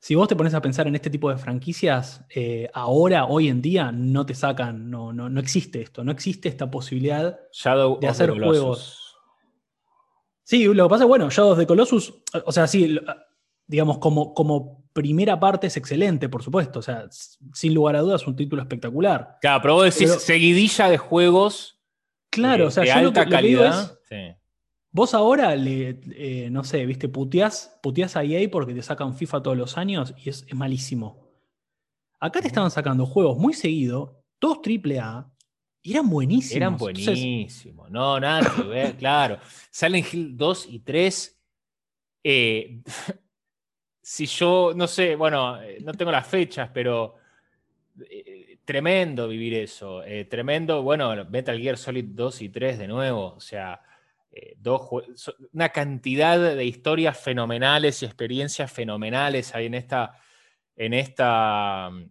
[0.00, 3.60] si vos te pones a pensar en este tipo de franquicias, eh, ahora, hoy en
[3.60, 7.38] día, no te sacan, no, no, no existe esto, no existe esta posibilidad
[8.00, 9.16] de hacer juegos.
[10.44, 12.98] Sí, lo que pasa es, bueno, Shadows de Colossus, o sea, sí,
[13.66, 16.80] digamos, como, como primera parte es excelente, por supuesto.
[16.80, 17.06] O sea,
[17.52, 19.36] sin lugar a dudas, un título espectacular.
[19.40, 21.78] Claro, pero vos decís seguidilla de juegos.
[22.30, 23.98] Claro, o sea, yo alta calidad.
[24.90, 27.78] Vos ahora le, eh, no sé, viste, puteás,
[28.14, 31.28] a EA porque te sacan FIFA todos los años y es, malísimo.
[32.20, 35.30] Acá te estaban sacando juegos muy seguido, todos triple A,
[35.82, 36.56] y eran buenísimos.
[36.56, 37.90] Eran buenísimos.
[37.90, 39.38] no, nada que ver, claro.
[39.70, 41.40] Salen Hill 2 y 3.
[42.24, 42.82] Eh,
[44.02, 47.16] si yo, no sé, bueno, eh, no tengo las fechas, pero
[48.10, 50.02] eh, tremendo vivir eso.
[50.02, 53.34] Eh, tremendo, bueno, Metal Gear Solid 2 y 3 de nuevo.
[53.34, 53.80] O sea,
[54.56, 54.88] dos,
[55.52, 60.18] una cantidad de historias fenomenales y experiencias fenomenales hay en esta,
[60.76, 62.10] en esta mm,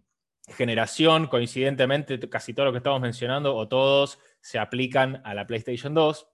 [0.54, 1.26] generación.
[1.26, 6.26] Coincidentemente, casi todo lo que estamos mencionando, o todos, se aplican a la PlayStation 2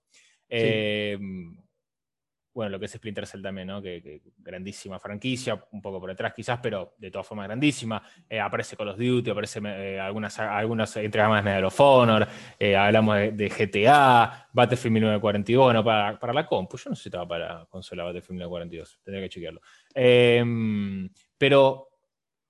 [2.55, 3.81] bueno, lo que es Splinter Cell también, ¿no?
[3.81, 8.01] Que, grandísima franquicia, un poco por detrás quizás, pero de todas formas grandísima.
[8.29, 12.25] Eh, aparece Call of Duty, aparece eh, algunas, algunas entregas más de Medal of Honor,
[12.57, 17.09] eh, hablamos de, GTA, Battlefield 1942, bueno, para, para, la compu, yo no sé si
[17.09, 19.61] estaba para consola Battlefield 1942, tendría que chequearlo.
[19.93, 21.89] Em, pero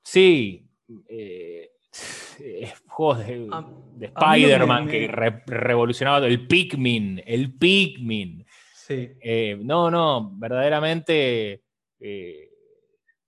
[0.03, 0.69] sí,
[2.85, 3.49] juegos de,
[3.95, 5.07] de Spider-Man que
[5.47, 8.44] revolucionaba el Pikmin, el Pikmin.
[8.89, 11.63] Eh, no, no, verdaderamente,
[12.00, 12.50] eh,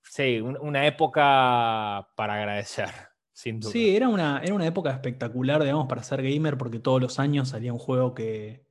[0.04, 2.90] sí, una época para agradecer,
[3.34, 3.72] sin duda.
[3.72, 7.50] Sí, era una, era una época espectacular, digamos, para ser gamer, porque todos los años
[7.50, 8.66] salía un juego que...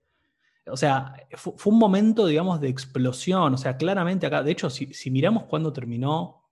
[0.69, 3.55] O sea, fue, un momento, digamos, de explosión.
[3.55, 6.43] O sea, claramente acá, de hecho, si, miramos cuándo terminó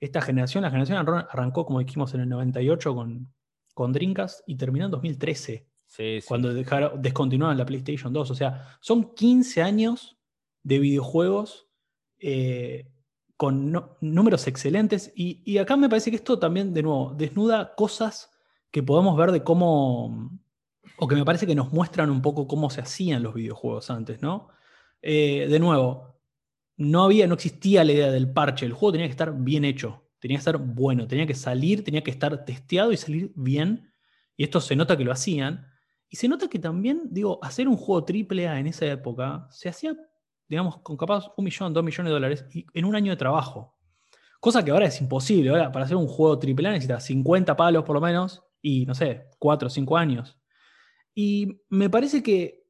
[0.00, 0.98] esta generación, la generación
[1.30, 3.32] arrancó, como dijimos, en el 98 con,
[3.72, 5.71] con Dreamcast y terminó en 2013.
[6.26, 8.30] Cuando dejaron, descontinuaron la PlayStation 2.
[8.30, 10.16] O sea, son 15 años
[10.62, 11.68] de videojuegos
[12.18, 12.88] eh,
[13.36, 15.12] con números excelentes.
[15.16, 18.30] Y, acá me parece que esto también, de nuevo, desnuda cosas
[18.70, 20.30] que podemos ver de cómo,
[20.96, 24.22] o que me parece que nos muestran un poco cómo se hacían los videojuegos antes,
[24.22, 24.48] ¿no?
[25.02, 26.20] Eh, de nuevo,
[26.76, 28.64] no había, no existía la idea del parche.
[28.64, 32.04] El juego tenía que estar bien hecho, tenía que estar bueno, tenía que salir, tenía
[32.04, 33.92] que estar testeado y salir bien.
[34.36, 35.71] Y esto se nota que lo hacían.
[36.12, 39.70] Y se nota que también, digo, hacer un juego triple A en esa época se
[39.70, 39.96] hacía,
[40.46, 42.44] digamos, con capaz un millón, dos millones de dólares
[42.74, 43.78] en un año de trabajo.
[44.38, 45.48] Cosa que ahora es imposible.
[45.48, 48.94] Ahora, para hacer un juego triple A necesitas 50 palos por lo menos y, no
[48.94, 50.38] sé, 4 o 5 años.
[51.14, 52.66] Y me parece que,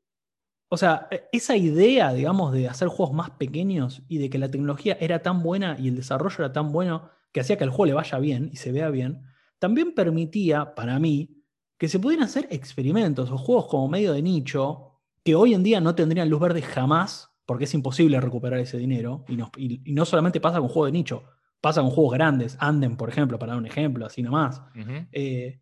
[0.69, 4.53] o sea, e, esa idea, digamos, de hacer juegos más pequeños y de que la
[4.53, 7.87] tecnología era tan buena y el desarrollo era tan bueno que hacía que el juego
[7.87, 9.25] le vaya bien y se vea bien,
[9.59, 11.42] también permitía, para mí,
[11.83, 15.81] que se pudieran hacer experimentos o juegos como medio de nicho que hoy en día
[15.81, 19.25] no tendrían luz verde jamás, porque es imposible recuperar ese dinero.
[19.27, 21.25] Y no, y, no solamente pasa con juegos de nicho,
[21.61, 24.63] pasa con juegos grandes, Anden, por ejemplo, para dar un ejemplo, así nomás.
[25.11, 25.61] Eh,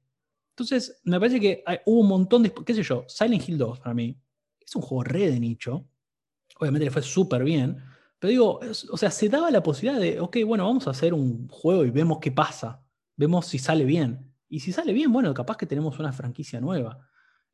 [0.50, 2.52] entonces, me parece que hubo un montón de.
[2.52, 3.06] ¿Qué sé yo?
[3.08, 4.14] Silent Hill 2 para mí
[4.60, 5.88] es un juego re de nicho.
[6.58, 7.82] Obviamente le fue súper bien.
[8.18, 11.48] Pero digo, o sea, se daba la posibilidad de, ok, bueno, vamos a hacer un
[11.48, 12.84] juego y vemos qué pasa.
[13.16, 14.29] Vemos si sale bien.
[14.50, 16.98] Y si sale bien, bueno, capaz que tenemos una franquicia nueva.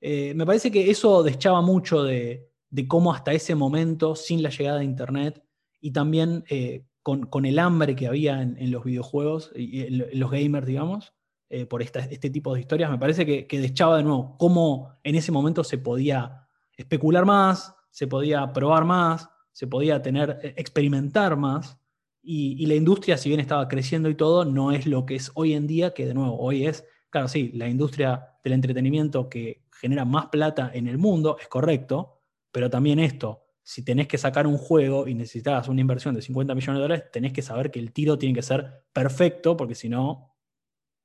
[0.00, 2.50] Eh, me parece que eso deschaba mucho de,
[2.88, 5.44] cómo hasta ese momento, sin la llegada de Internet
[5.78, 10.66] y también eh, con, el hambre que había en, los videojuegos y en, los gamers,
[10.66, 11.12] digamos,
[11.50, 15.14] eh, por este tipo de historias, me parece que, que deschaba de nuevo cómo en
[15.14, 21.78] ese momento se podía especular más, se podía probar más, se podía tener, experimentar más
[22.26, 25.54] y, la industria, si bien estaba creciendo y todo, no es lo que es hoy
[25.54, 30.04] en día, que de nuevo, hoy es, claro, sí, la industria del entretenimiento que genera
[30.04, 34.58] más plata en el mundo, es correcto, pero también esto, si tenés que sacar un
[34.58, 37.92] juego y necesitas una inversión de 50 millones de dólares, tenés que saber que el
[37.92, 40.34] tiro tiene que ser perfecto, porque si no,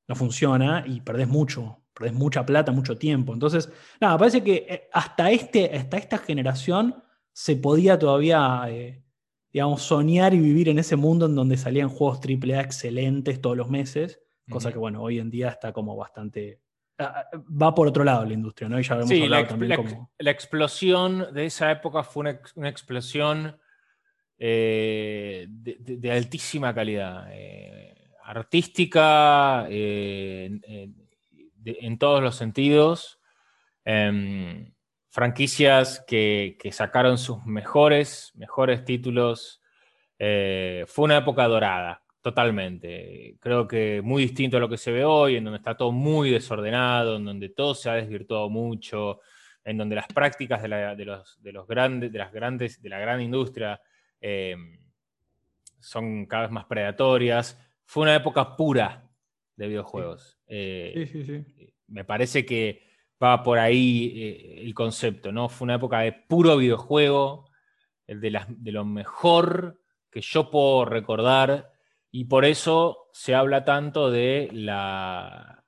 [0.07, 3.33] no funciona y perdés mucho, perdés mucha plata, mucho tiempo.
[3.33, 9.03] Entonces, nada, parece que eh, hasta, este, hasta esta generación se podía todavía eh,
[9.51, 13.69] digamos, soñar y vivir en ese mundo en donde salían juegos AAA excelentes todos los
[13.69, 16.59] meses, cosa que, bueno, hoy en día está como bastante...
[16.99, 18.79] Va por otro lado la industria, ¿no?
[18.79, 19.47] Y ya sí, la,
[20.19, 23.59] la, explosión de esa época fue una, explosión
[24.37, 30.59] eh, de, altísima calidad, eh, artística, eh,
[31.65, 33.19] en todos los sentidos.
[33.83, 34.71] Em,
[35.11, 39.61] franquicias que, sacaron sus mejores, mejores títulos.
[40.17, 43.35] Eh, fue una época dorada, totalmente.
[43.41, 46.31] Creo que muy distinto a lo que se ve hoy, en donde está todo muy
[46.31, 49.19] desordenado, en donde todo se ha desvirtuado mucho,
[49.65, 53.81] en donde las prácticas de, los, grandes, de las grandes, de la gran industria
[54.21, 54.55] eh,
[55.81, 57.59] son cada vez más predatorias.
[57.83, 59.11] Fue una época pura
[59.57, 60.39] de videojuegos.
[60.47, 61.45] sí, sí, sí.
[61.57, 62.90] Eh, me parece que
[63.21, 65.49] va por ahí eh, el concepto, ¿no?
[65.49, 67.49] Fue una época de puro videojuego,
[68.07, 71.71] de, de lo mejor que yo puedo recordar,
[72.11, 75.61] y por eso se habla tanto de la,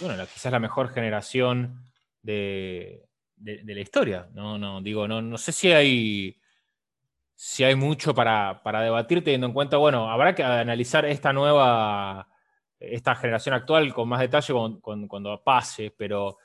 [0.00, 1.82] bueno, quizás la mejor generación
[2.22, 3.04] de,
[3.36, 4.58] la historia, ¿no?
[4.58, 6.40] no digo, no, no sé si hay,
[7.34, 12.28] si hay mucho para, debatir teniendo en cuenta, bueno, habrá que analizar esta nueva
[12.80, 16.38] esta generación actual con más detalle cuando, pase, pero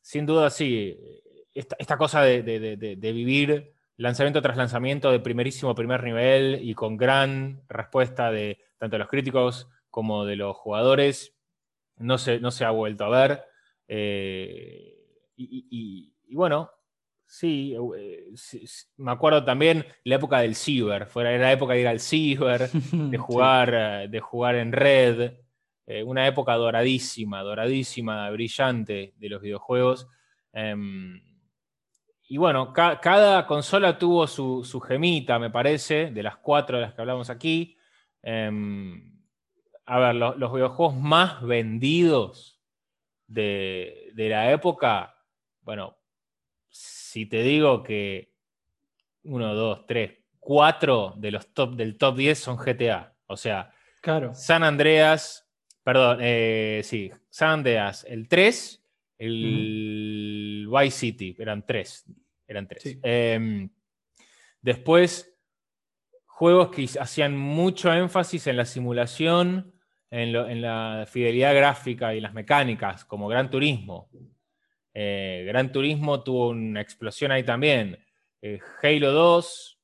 [0.00, 0.96] sin duda sí,
[1.54, 8.30] esta, cosa de, vivir lanzamiento tras lanzamiento de primerísimo primer nivel y con gran respuesta
[8.30, 11.36] de tanto de los críticos como de los jugadores,
[11.96, 13.44] no se, no se ha vuelto a ver.
[13.86, 14.96] Eh,
[15.36, 16.70] y, bueno,
[17.26, 18.32] sí, eh,
[18.96, 23.18] me acuerdo también la época del ciber, fuera la época de ir al ciber, de
[23.18, 25.32] jugar, de jugar en red,
[25.86, 30.08] eh, una época doradísima, doradísima, brillante de los videojuegos.
[30.52, 31.20] Em,
[32.28, 37.00] y bueno, cada consola tuvo su, gemita, me parece, de las cuatro de las que
[37.02, 37.76] hablamos aquí.
[38.22, 39.12] Em,
[39.84, 42.62] a ver, los videojuegos más vendidos
[43.26, 45.14] de, la época,
[45.62, 45.98] bueno,
[46.70, 48.32] si te digo que
[49.24, 53.14] uno, dos, tres, cuatro de los top del top 10 son GTA.
[53.26, 54.34] O sea, claro.
[54.34, 55.51] San Andreas,
[55.84, 58.82] Perdón, eh, sí, San Andreas, el 3,
[59.18, 62.04] el Vice City, eran tres.
[62.46, 62.98] Eran tres.
[63.02, 63.70] Em,
[64.60, 65.32] después,
[66.26, 69.72] juegos que hacían mucho énfasis en la simulación,
[70.10, 74.10] en, la fidelidad gráfica y las mecánicas, como Gran Turismo.
[74.92, 77.98] Eh, Gran Turismo tuvo una explosión ahí también.
[78.42, 79.80] Eh, Halo 2,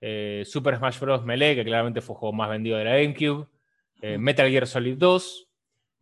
[0.00, 1.24] eh, Super Smash Bros.
[1.24, 3.46] Melee, que claramente fue el juego más vendido de la GameCube.
[4.18, 5.48] Metal Gear Solid 2,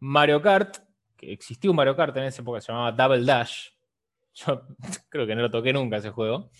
[0.01, 0.79] Mario Kart,
[1.17, 3.69] que existió un Mario Kart en esa época, se llamaba Double Dash.
[4.35, 4.67] Yo
[5.09, 6.51] creo que no lo toqué nunca ese juego.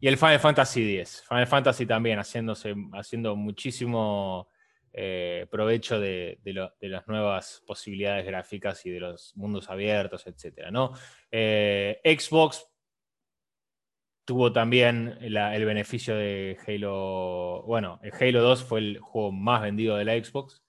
[0.00, 1.24] Y el Final Fantasy X.
[1.28, 4.48] Final Fantasy también haciéndose, haciendo muchísimo
[4.92, 6.38] eh, provecho de,
[6.80, 10.70] las nuevas posibilidades gráficas y de los mundos abiertos, etc.
[10.70, 10.92] ¿no?
[11.30, 12.66] Eh, Xbox
[14.24, 17.62] tuvo también el beneficio de Halo.
[17.66, 20.61] Bueno, el Halo 2 fue el juego más vendido de la Xbox.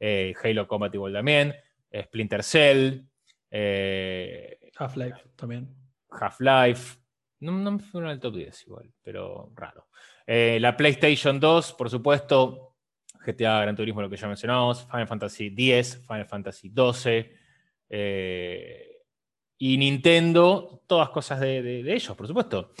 [0.00, 1.54] Eh, Halo Combat igual también.
[1.92, 3.04] Splinter Cell.
[3.50, 5.68] Half-Life también.
[6.10, 6.98] Half-Life.
[7.40, 9.88] No, no me fue en el top 10 igual, pero raro.
[10.26, 12.68] la PlayStation 2, por supuesto,
[13.24, 17.30] GTA, Gran Turismo, lo que ya mencionamos, Final Fantasy X, Final Fantasy XII,
[17.90, 19.02] eh,
[19.58, 22.72] y Nintendo, todas cosas de, ellos, por supuesto.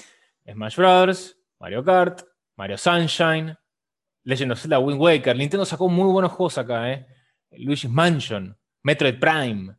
[0.50, 2.22] Smash Bros., Mario Kart,
[2.56, 3.56] Mario Sunshine,
[4.28, 5.34] Legend of Zelda Wind Waker.
[5.34, 7.06] Nintendo sacó muy buenos juegos acá, ¿eh?
[7.52, 9.74] Luigi's Mansion, Metroid Prime,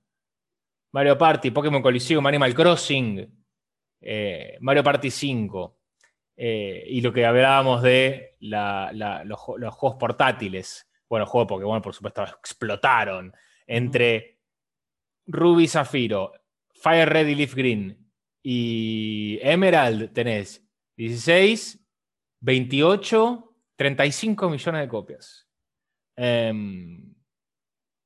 [0.91, 3.43] Mario Party, Pokémon Coliseum, Animal Crossing,
[4.02, 5.78] eh, Mario Party 5.
[6.36, 10.89] Eh, y lo que hablábamos de los, juegos portátiles.
[11.08, 13.32] Bueno, juegos de Pokémon, por supuesto, explotaron.
[13.68, 14.39] Entre
[15.28, 16.34] Ruby Zafiro,
[16.74, 21.86] Fire Red y Leaf Green y Emerald tenés 16,
[22.39, 23.49] 28,
[23.80, 25.48] 35 millones de copias.
[26.18, 27.16] Em,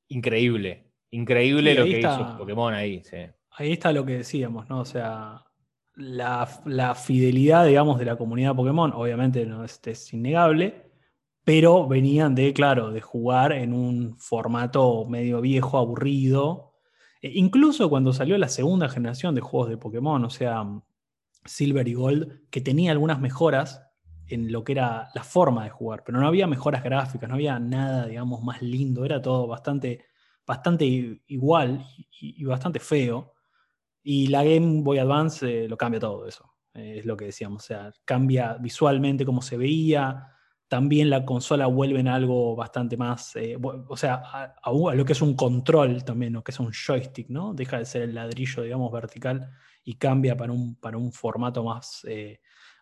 [0.06, 3.02] increíble, increíble lo que hizo Pokémon ahí.
[3.50, 4.78] Ahí está lo que decíamos, ¿no?
[4.78, 5.44] O sea,
[5.96, 10.92] la, fidelidad, digamos, de la comunidad Pokémon, obviamente no es, innegable,
[11.42, 16.74] pero venían de, claro, de jugar en un formato medio viejo, aburrido.
[17.20, 20.64] E incluso cuando salió la segunda generación de juegos de Pokémon, o sea,
[21.44, 23.83] Silver y Gold, que tenía algunas mejoras
[24.28, 27.58] en lo que era la forma de jugar, pero no había mejoras gráficas, no había
[27.58, 30.06] nada, digamos, más lindo, era todo bastante,
[30.46, 30.84] bastante
[31.26, 31.86] igual
[32.20, 33.34] y bastante feo.
[34.02, 36.54] Y la Game Boy Advance eh, lo cambia todo eso.
[36.74, 37.64] Eh, es lo que decíamos.
[37.64, 40.28] O sea, cambia visualmente cómo se veía.
[40.68, 43.34] También la consola vuelve en algo bastante más.
[43.36, 44.22] Eh, o sea,
[44.62, 47.54] a, lo que es un control también, lo que es un joystick, ¿no?
[47.54, 49.50] Deja de ser el ladrillo, digamos, vertical
[49.84, 52.06] y cambia para un, para un formato más,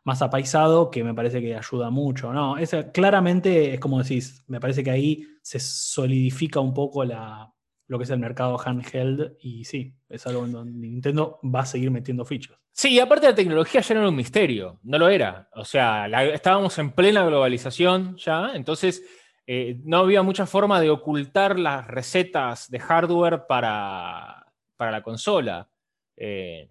[0.05, 2.32] más apaisado que me parece que ayuda mucho.
[2.32, 2.57] No,
[2.92, 7.53] claramente es como decís, me parece que ahí se solidifica un poco la,
[7.86, 11.66] lo que es el mercado handheld y sí, es algo en donde Nintendo va a
[11.66, 12.59] seguir metiendo fichas.
[12.72, 15.48] Sí, aparte la tecnología ya no era un misterio, no lo era.
[15.55, 19.03] O sea, estábamos en plena globalización ya, entonces
[19.46, 24.46] eh, no había mucha forma de ocultar las recetas de hardware para,
[24.76, 25.68] para la consola.
[26.16, 26.70] Eh,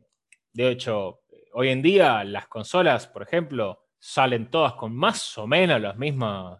[0.53, 1.20] de hecho,
[1.53, 6.59] hoy en día las consolas, por ejemplo, salen todas con más o menos las mismas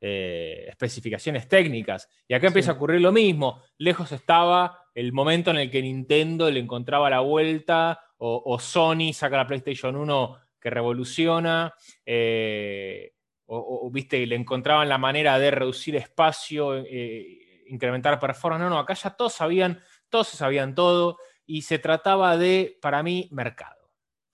[0.00, 2.08] eh, especificaciones técnicas.
[2.28, 3.62] Y acá empieza a ocurrir lo mismo.
[3.78, 9.36] Lejos estaba el momento en el que Nintendo le encontraba la vuelta o, Sony saca
[9.36, 11.74] la PlayStation 1 que revoluciona.
[12.04, 13.12] Eh,
[13.46, 18.62] o, viste, le encontraban la manera de reducir espacio, eh, incrementar performance.
[18.62, 23.28] No, no, acá ya todos sabían, todos sabían todo y se trataba de, para mí,
[23.32, 23.75] mercado.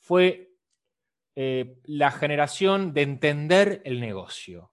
[0.02, 0.50] Fue
[1.34, 4.72] la generación de entender el negocio.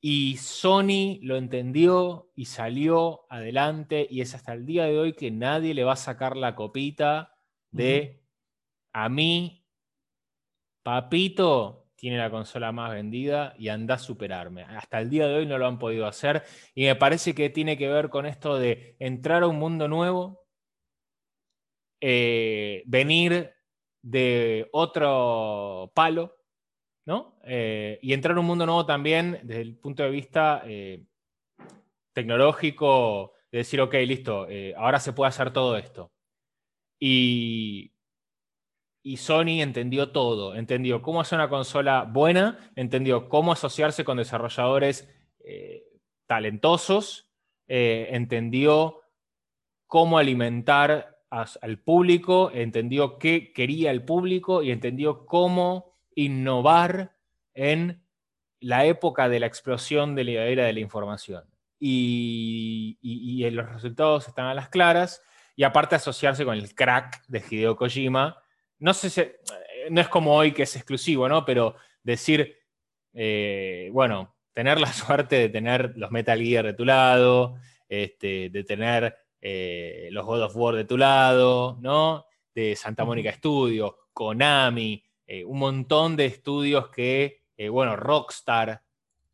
[0.00, 5.32] Y Sony lo entendió y salió adelante y es hasta el día de hoy que
[5.32, 7.34] nadie le va a sacar la copita
[7.72, 8.22] de
[8.92, 9.64] a mí,
[10.84, 14.62] papito, tiene la consola más vendida y anda a superarme.
[14.62, 16.44] Hasta el día de hoy no lo han podido hacer
[16.76, 20.46] y me parece que tiene que ver con esto de entrar a un mundo nuevo,
[22.00, 23.57] eh, venir
[24.02, 26.38] de otro palo
[27.44, 31.04] eh, y entrar en un mundo nuevo también desde el punto de vista eh,
[32.12, 36.12] tecnológico, de decir, ok, listo, eh, ahora se puede hacer todo esto.
[37.00, 37.92] Y,
[39.02, 45.08] y Sony entendió todo, entendió cómo hacer una consola buena, entendió cómo asociarse con desarrolladores
[46.26, 47.30] talentosos,
[47.66, 49.00] entendió
[49.86, 57.16] cómo alimentar al público, entendió qué quería el público y entendió cómo innovar
[57.54, 58.02] en
[58.60, 61.44] la época de la explosión de la era de la información.
[61.78, 62.96] Y,
[63.50, 65.22] los resultados están a las claras,
[65.54, 68.40] y aparte asociarse con el crack de Hideo Kojima.
[68.78, 69.22] No sé si,
[69.90, 71.44] no es como hoy que es exclusivo, ¿no?
[71.44, 72.56] Pero decir,
[73.12, 77.56] eh, bueno, tener la suerte de tener los Metal Gear de tu lado,
[77.88, 82.26] este, de tener eh, los God of War de tu lado, ¿no?
[82.54, 88.82] De Santa Mónica Studios, Konami, eh, un montón de estudios que, eh, bueno, Rockstar,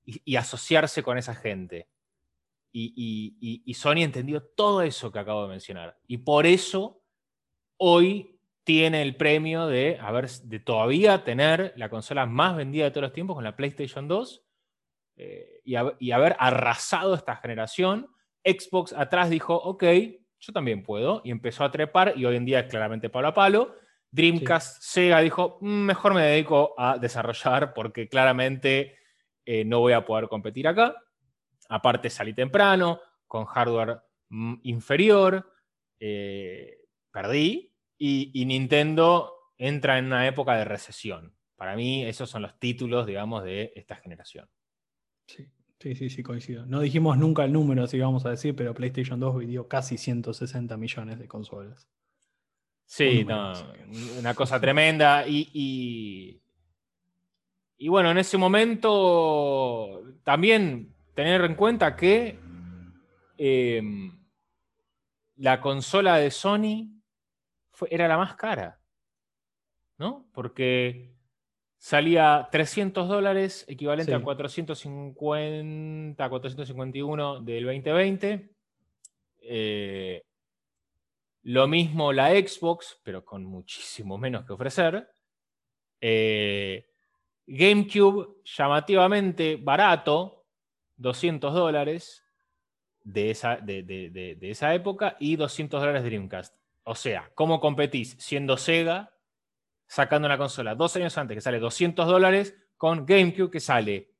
[0.04, 1.88] y, asociarse con esa gente.
[2.70, 5.96] Y, Sony entendió todo eso que acabo de mencionar.
[6.06, 7.00] Y por eso
[7.78, 13.04] hoy tiene el premio de, haber, de todavía tener la consola más vendida de todos
[13.04, 14.44] los tiempos con la PlayStation 2
[15.16, 18.13] y, y haber arrasado esta generación
[18.44, 19.84] Xbox atrás dijo, ok,
[20.40, 23.34] yo también puedo, y empezó a trepar, y hoy en día es claramente palo a
[23.34, 23.74] palo.
[24.10, 28.96] Dreamcast, Sega dijo, mm, mejor me dedico a desarrollar porque claramente
[29.44, 30.94] eh, no voy a poder competir acá.
[31.68, 35.50] Aparte salí temprano, con hardware mm, inferior,
[35.98, 36.78] eh,
[37.10, 41.34] perdí, y, Nintendo entra en una época de recesión.
[41.56, 44.48] Para mí esos son los títulos, digamos, de esta generación.
[45.26, 45.48] Sí.
[45.84, 46.64] Sí, sí, sí, coincido.
[46.64, 50.78] No dijimos nunca el número, si vamos a decir, pero PlayStation 2 vendió casi 160
[50.78, 51.86] millones de consolas.
[52.86, 53.26] Sí,
[54.18, 55.28] una cosa tremenda.
[55.28, 56.40] Y,
[57.76, 62.38] y, bueno, en ese momento también tener en cuenta que
[63.36, 64.10] em,
[65.36, 66.98] la consola de Sony
[67.90, 68.80] era la más cara,
[69.98, 70.30] ¿no?
[70.32, 71.13] Porque
[71.84, 78.50] salía 300 dólares, equivalente a 450, 451 del 2020.
[79.42, 80.22] Eh,
[81.42, 85.10] lo mismo la Xbox, pero con muchísimo menos que ofrecer.
[86.00, 86.86] Eh,
[87.46, 90.46] GameCube, llamativamente barato,
[90.96, 92.24] 200 dólares
[93.02, 96.56] de esa, de esa época y 200 dólares de Dreamcast.
[96.84, 99.13] O sea, ¿cómo competís siendo Sega
[99.94, 104.10] sacando una consola dos años antes que sale 200 dólares con GameCube que sale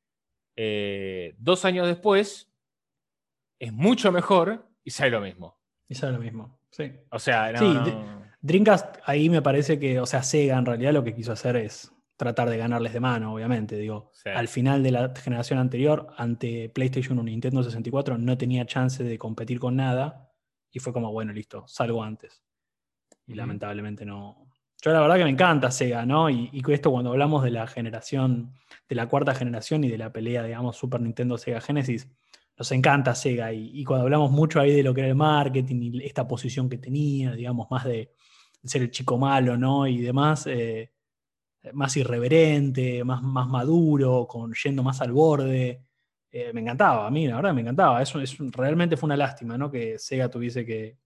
[0.55, 2.49] eh, dos años después,
[3.59, 5.59] es mucho mejor y sale lo mismo.
[5.89, 6.93] Y sale lo mismo, sí.
[7.11, 7.53] O sea,
[8.41, 11.93] Dreamcast ahí me parece que, o sea, Sega en realidad lo que quiso hacer es
[12.17, 13.77] tratar de ganarles de mano, obviamente.
[13.77, 19.03] Digo, al final de la generación anterior, ante PlayStation o Nintendo 64, no tenía chance
[19.03, 20.31] de competir con nada.
[20.71, 22.45] Y fue como, bueno, listo, salgo antes.
[23.27, 24.44] Y lamentablemente no,
[24.85, 26.29] yo la verdad que me encanta Sega, ¿no?
[26.29, 28.53] Y, esto cuando hablamos de la generación,
[28.87, 32.11] de la cuarta generación y de la pelea, digamos, Super Nintendo Sega Genesis,
[32.59, 33.51] nos encanta Sega.
[33.55, 36.77] Y, cuando hablamos mucho ahí de lo que era el marketing y esta posición que
[36.77, 38.13] tenía, digamos, más de,
[38.63, 39.87] ser el chico malo, ¿no?
[39.87, 40.93] Y demás, eh,
[41.73, 45.83] más irreverente, más, más maduro, con, yendo más al borde.
[46.31, 48.03] Eh, me encantaba, a mí, la verdad me encantaba.
[48.03, 49.71] Eso es, realmente fue una lástima, ¿no?
[49.71, 50.99] Que Sega tuviese que,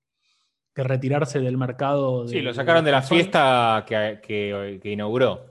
[0.75, 2.27] que retirarse del mercado.
[2.29, 5.47] sí, lo sacaron de la, fiesta que, inauguró.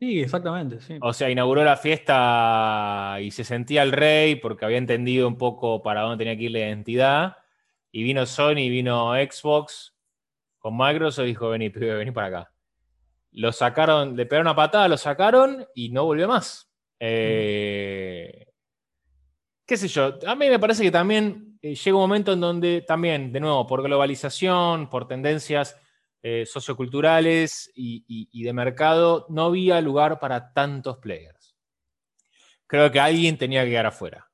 [0.00, 0.80] Sí, exactamente.
[0.80, 0.98] Sí.
[1.00, 5.82] O sea, inauguró la fiesta y se sentía el rey porque había entendido un poco
[5.82, 7.36] para dónde tenía que ir la identidad.
[7.92, 9.94] Y vino Sony, vino Xbox
[10.58, 12.52] con Microsoft y dijo: Vení, vení para acá.
[13.30, 16.70] Lo sacaron, le pegaron una patada, lo sacaron y no volvió más.
[17.00, 18.46] Eh,
[19.66, 22.82] qué sé yo, a mí me parece que también eh, llega un momento en donde
[22.82, 25.80] también, de nuevo, por globalización, por tendencias
[26.22, 31.56] eh, socioculturales y, de mercado, no había lugar para tantos players.
[32.66, 34.30] Creo que alguien tenía que quedar afuera.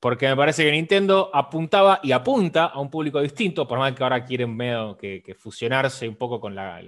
[0.00, 4.02] Porque me parece que Nintendo apuntaba y apunta a un público distinto, por más que
[4.02, 6.82] ahora quieren medio que, fusionarse un poco con la,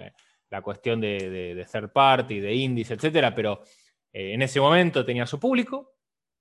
[0.65, 3.33] cuestión de, third party, de indies, etc.
[3.33, 3.63] Pero
[4.13, 5.93] eh, en ese momento tenía su público,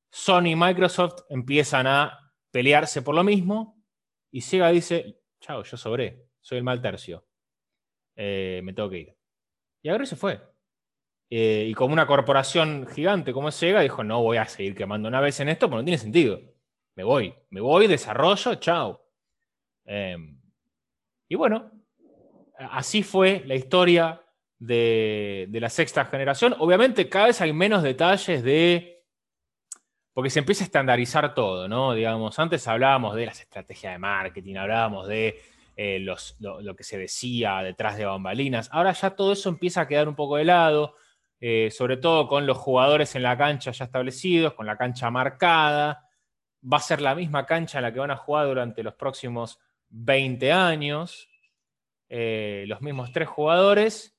[0.09, 2.22] Sony y Microsoft empiezan a
[2.53, 3.83] pelearse por lo mismo
[4.31, 7.25] y Sega dice, chao, yo sobré, soy el mal tercio,
[8.15, 9.17] eh, me tengo que ir.
[9.81, 10.39] Y ahora se fue.
[11.31, 15.39] Eh, y como una corporación gigante como Sega, dijo, no voy a seguir quemando naves
[15.39, 16.39] en esto porque no tiene sentido.
[16.95, 19.03] Me voy, me voy, desarrollo, chao.
[19.85, 20.39] Em,
[21.27, 21.71] y bueno,
[22.59, 24.21] así fue la historia
[24.59, 26.55] de la sexta generación.
[26.59, 28.92] Obviamente cada vez hay menos detalles de
[30.13, 31.93] porque se empieza a estandarizar todo, ¿no?
[31.93, 35.41] Digamos, antes hablábamos de las estrategias de marketing, hablábamos de
[35.75, 38.69] eh, lo, que se decía detrás de bambalinas.
[38.71, 40.95] Ahora ya todo eso empieza a quedar un poco de lado,
[41.39, 46.07] eh, sobre todo con los jugadores en la cancha ya establecidos, con la cancha marcada.
[46.63, 49.59] Va a ser la misma cancha en la que van a jugar durante los próximos
[49.89, 51.27] 20 años.
[52.07, 54.15] Eh, los mismos tres jugadores.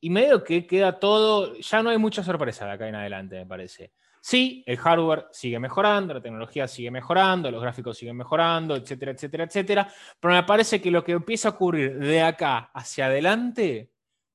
[0.00, 3.46] Y medio que queda todo, ya no hay mucha sorpresa de acá en adelante, me
[3.46, 3.92] parece.
[4.20, 9.44] Sí, el hardware sigue mejorando, la tecnología sigue mejorando, los gráficos siguen mejorando, etcétera, etcétera,
[9.44, 9.92] etcétera.
[10.20, 13.90] Pero me parece que lo que empieza a ocurrir de acá hacia adelante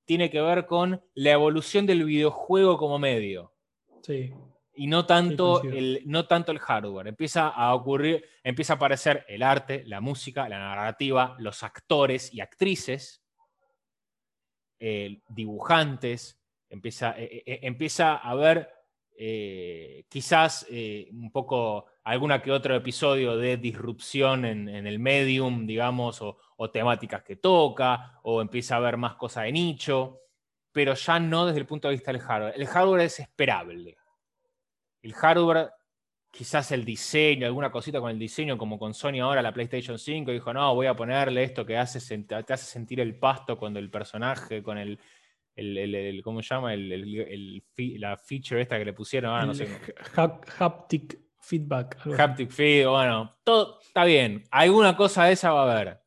[0.06, 3.54] tiene que ver con la evolución del videojuego como medio.
[4.02, 4.34] Sí.
[4.76, 7.08] y no tanto, el, no tanto el hardware.
[7.08, 12.42] Empieza a ocurrir, empieza a aparecer el arte, la música, la narrativa, los actores y
[12.42, 13.24] actrices,
[14.80, 16.38] eh, dibujantes,
[16.70, 18.70] empieza, eh, eh, empieza a haber
[20.10, 20.68] quizás
[21.12, 27.24] un poco alguna que otro episodio de disrupción en, el medium, digamos, o, o, temáticas
[27.24, 30.20] que toca, o empieza a haber más cosas de nicho,
[30.72, 32.54] pero ya no desde el punto de vista del hardware.
[32.56, 33.98] El hardware es esperable
[35.04, 35.72] el hardware,
[36.32, 40.32] quizás el diseño, alguna cosita con el diseño, como con Sony ahora, la PlayStation 5,
[40.32, 43.92] dijo, no, voy a ponerle esto que hace, te hace sentir el pasto cuando el
[43.92, 44.98] personaje, con el,
[46.24, 46.76] ¿cómo se llama?
[46.76, 49.68] la feature esta que le pusieron, ahora no sé.
[50.60, 51.98] Haptic feedback.
[52.18, 54.44] Haptic feedback, bueno, todo está bien.
[54.52, 56.02] Alguna cosa de esa va a haber.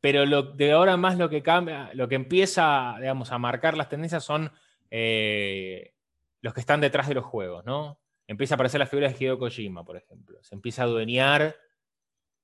[0.00, 3.90] Pero lo, de ahora más lo que cambia, lo que empieza, digamos, a marcar las
[3.90, 4.50] tendencias son
[4.90, 5.94] eh,
[6.40, 8.00] los que están detrás de los juegos, ¿no?
[8.30, 10.38] empieza a aparecer la figura de Hideo Kojima, por ejemplo.
[10.40, 11.56] Se empieza a adueñar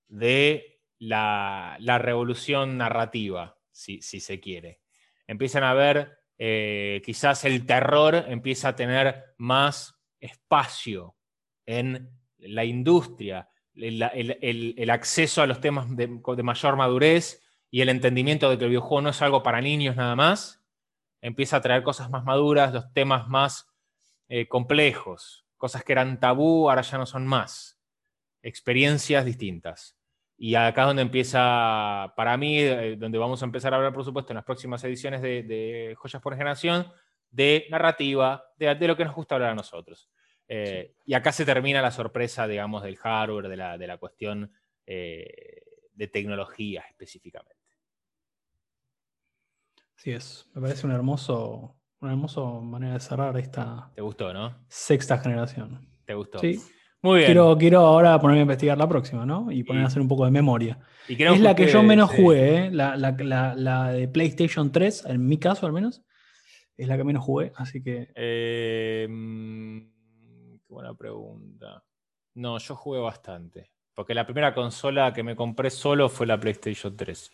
[0.09, 4.81] de la, revolución narrativa, si, se quiere.
[5.29, 11.17] Empiezan a ver, eh, quizás el terror empieza a tener más espacio
[11.65, 16.09] en la industria, el, acceso a los temas de,
[16.43, 20.17] mayor madurez y el entendimiento de que el videojuego no es algo para niños nada
[20.17, 20.63] más,
[21.21, 23.69] empieza a traer cosas más maduras, los temas más
[24.29, 27.81] eh, complejos, cosas que eran tabú, ahora ya no son más.
[28.43, 29.96] Experiencias distintas.
[30.39, 34.05] Y acá es donde empieza, para mí, eh, donde vamos a empezar a hablar, por
[34.05, 36.93] supuesto, en las próximas ediciones de, Joyas por Generación,
[37.31, 40.11] de narrativa, de, lo que nos gusta hablar a nosotros.
[40.49, 44.53] Eh, y acá se termina la sorpresa, digamos, del hardware, de la, cuestión
[44.85, 45.63] eh,
[45.93, 47.57] de tecnología específicamente.
[49.97, 53.91] Así es, me parece un hermoso, una hermosa manera de cerrar esta.
[53.95, 54.67] ¿Te gustó, no?
[54.69, 55.89] Sexta generación.
[56.05, 56.39] ¿Te gustó?
[56.41, 56.61] Sí.
[57.07, 57.27] Muy bien.
[57.27, 59.53] Quiero, quiero ahora ponerme a investigar la próxima, ¿no?
[59.53, 60.77] Y poner a hacer un poco de memoria.
[61.07, 62.71] es la que yo menos jugué, ¿eh?
[62.73, 66.03] la, de PlayStation 3, en mi caso al menos.
[66.77, 68.09] Es la que menos jugué, así que.
[68.17, 69.79] Eh, mm,
[70.67, 71.85] qué buena pregunta.
[72.35, 73.71] No, yo jugué bastante.
[73.95, 77.33] Porque la primera consola que me compré solo fue la PlayStation 3.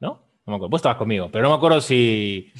[0.00, 0.33] ¿No?
[0.46, 0.70] No me acuerdo.
[0.70, 2.52] Vos estabas conmigo, pero no me acuerdo si,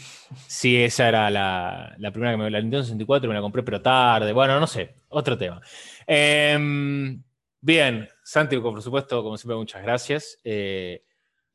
[0.46, 4.32] si esa era la, primera que me la Nintendo 64 me la compré, pero tarde.
[4.32, 4.94] Bueno, no sé.
[5.08, 5.60] Otro tema.
[6.06, 7.22] Em,
[7.60, 10.38] bien, Santi, por supuesto, como siempre, muchas gracias.
[10.44, 11.04] Eh,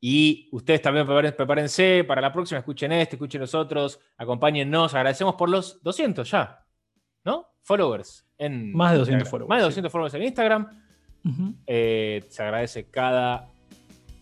[0.00, 4.94] y ustedes también prepárense para la próxima, escuchen este, escuchen los otros, acompáñennos.
[4.94, 6.64] Agradecemos por los 200 ya,
[7.24, 7.48] ¿no?
[7.62, 8.24] Followers.
[8.38, 9.48] En, más de 200 followers.
[9.48, 10.82] Más de 200 followers en Instagram.
[11.66, 13.50] Eh, se agradece cada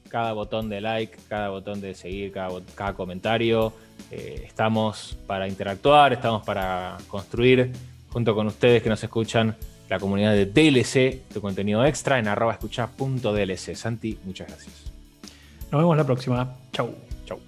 [0.09, 3.73] cada botón de like, cada botón de seguir, cada, comentario.
[4.11, 7.73] Eh, estamos para interactuar, estamos para construir
[8.11, 9.57] junto con ustedes que nos escuchan
[9.89, 13.75] la comunidad de DLC, tu contenido extra en arroba escucha.dlc.
[13.75, 14.75] Santi, muchas gracias.
[15.71, 16.57] Nos vemos la próxima.
[16.73, 16.95] Chau.
[17.27, 17.39] Chau.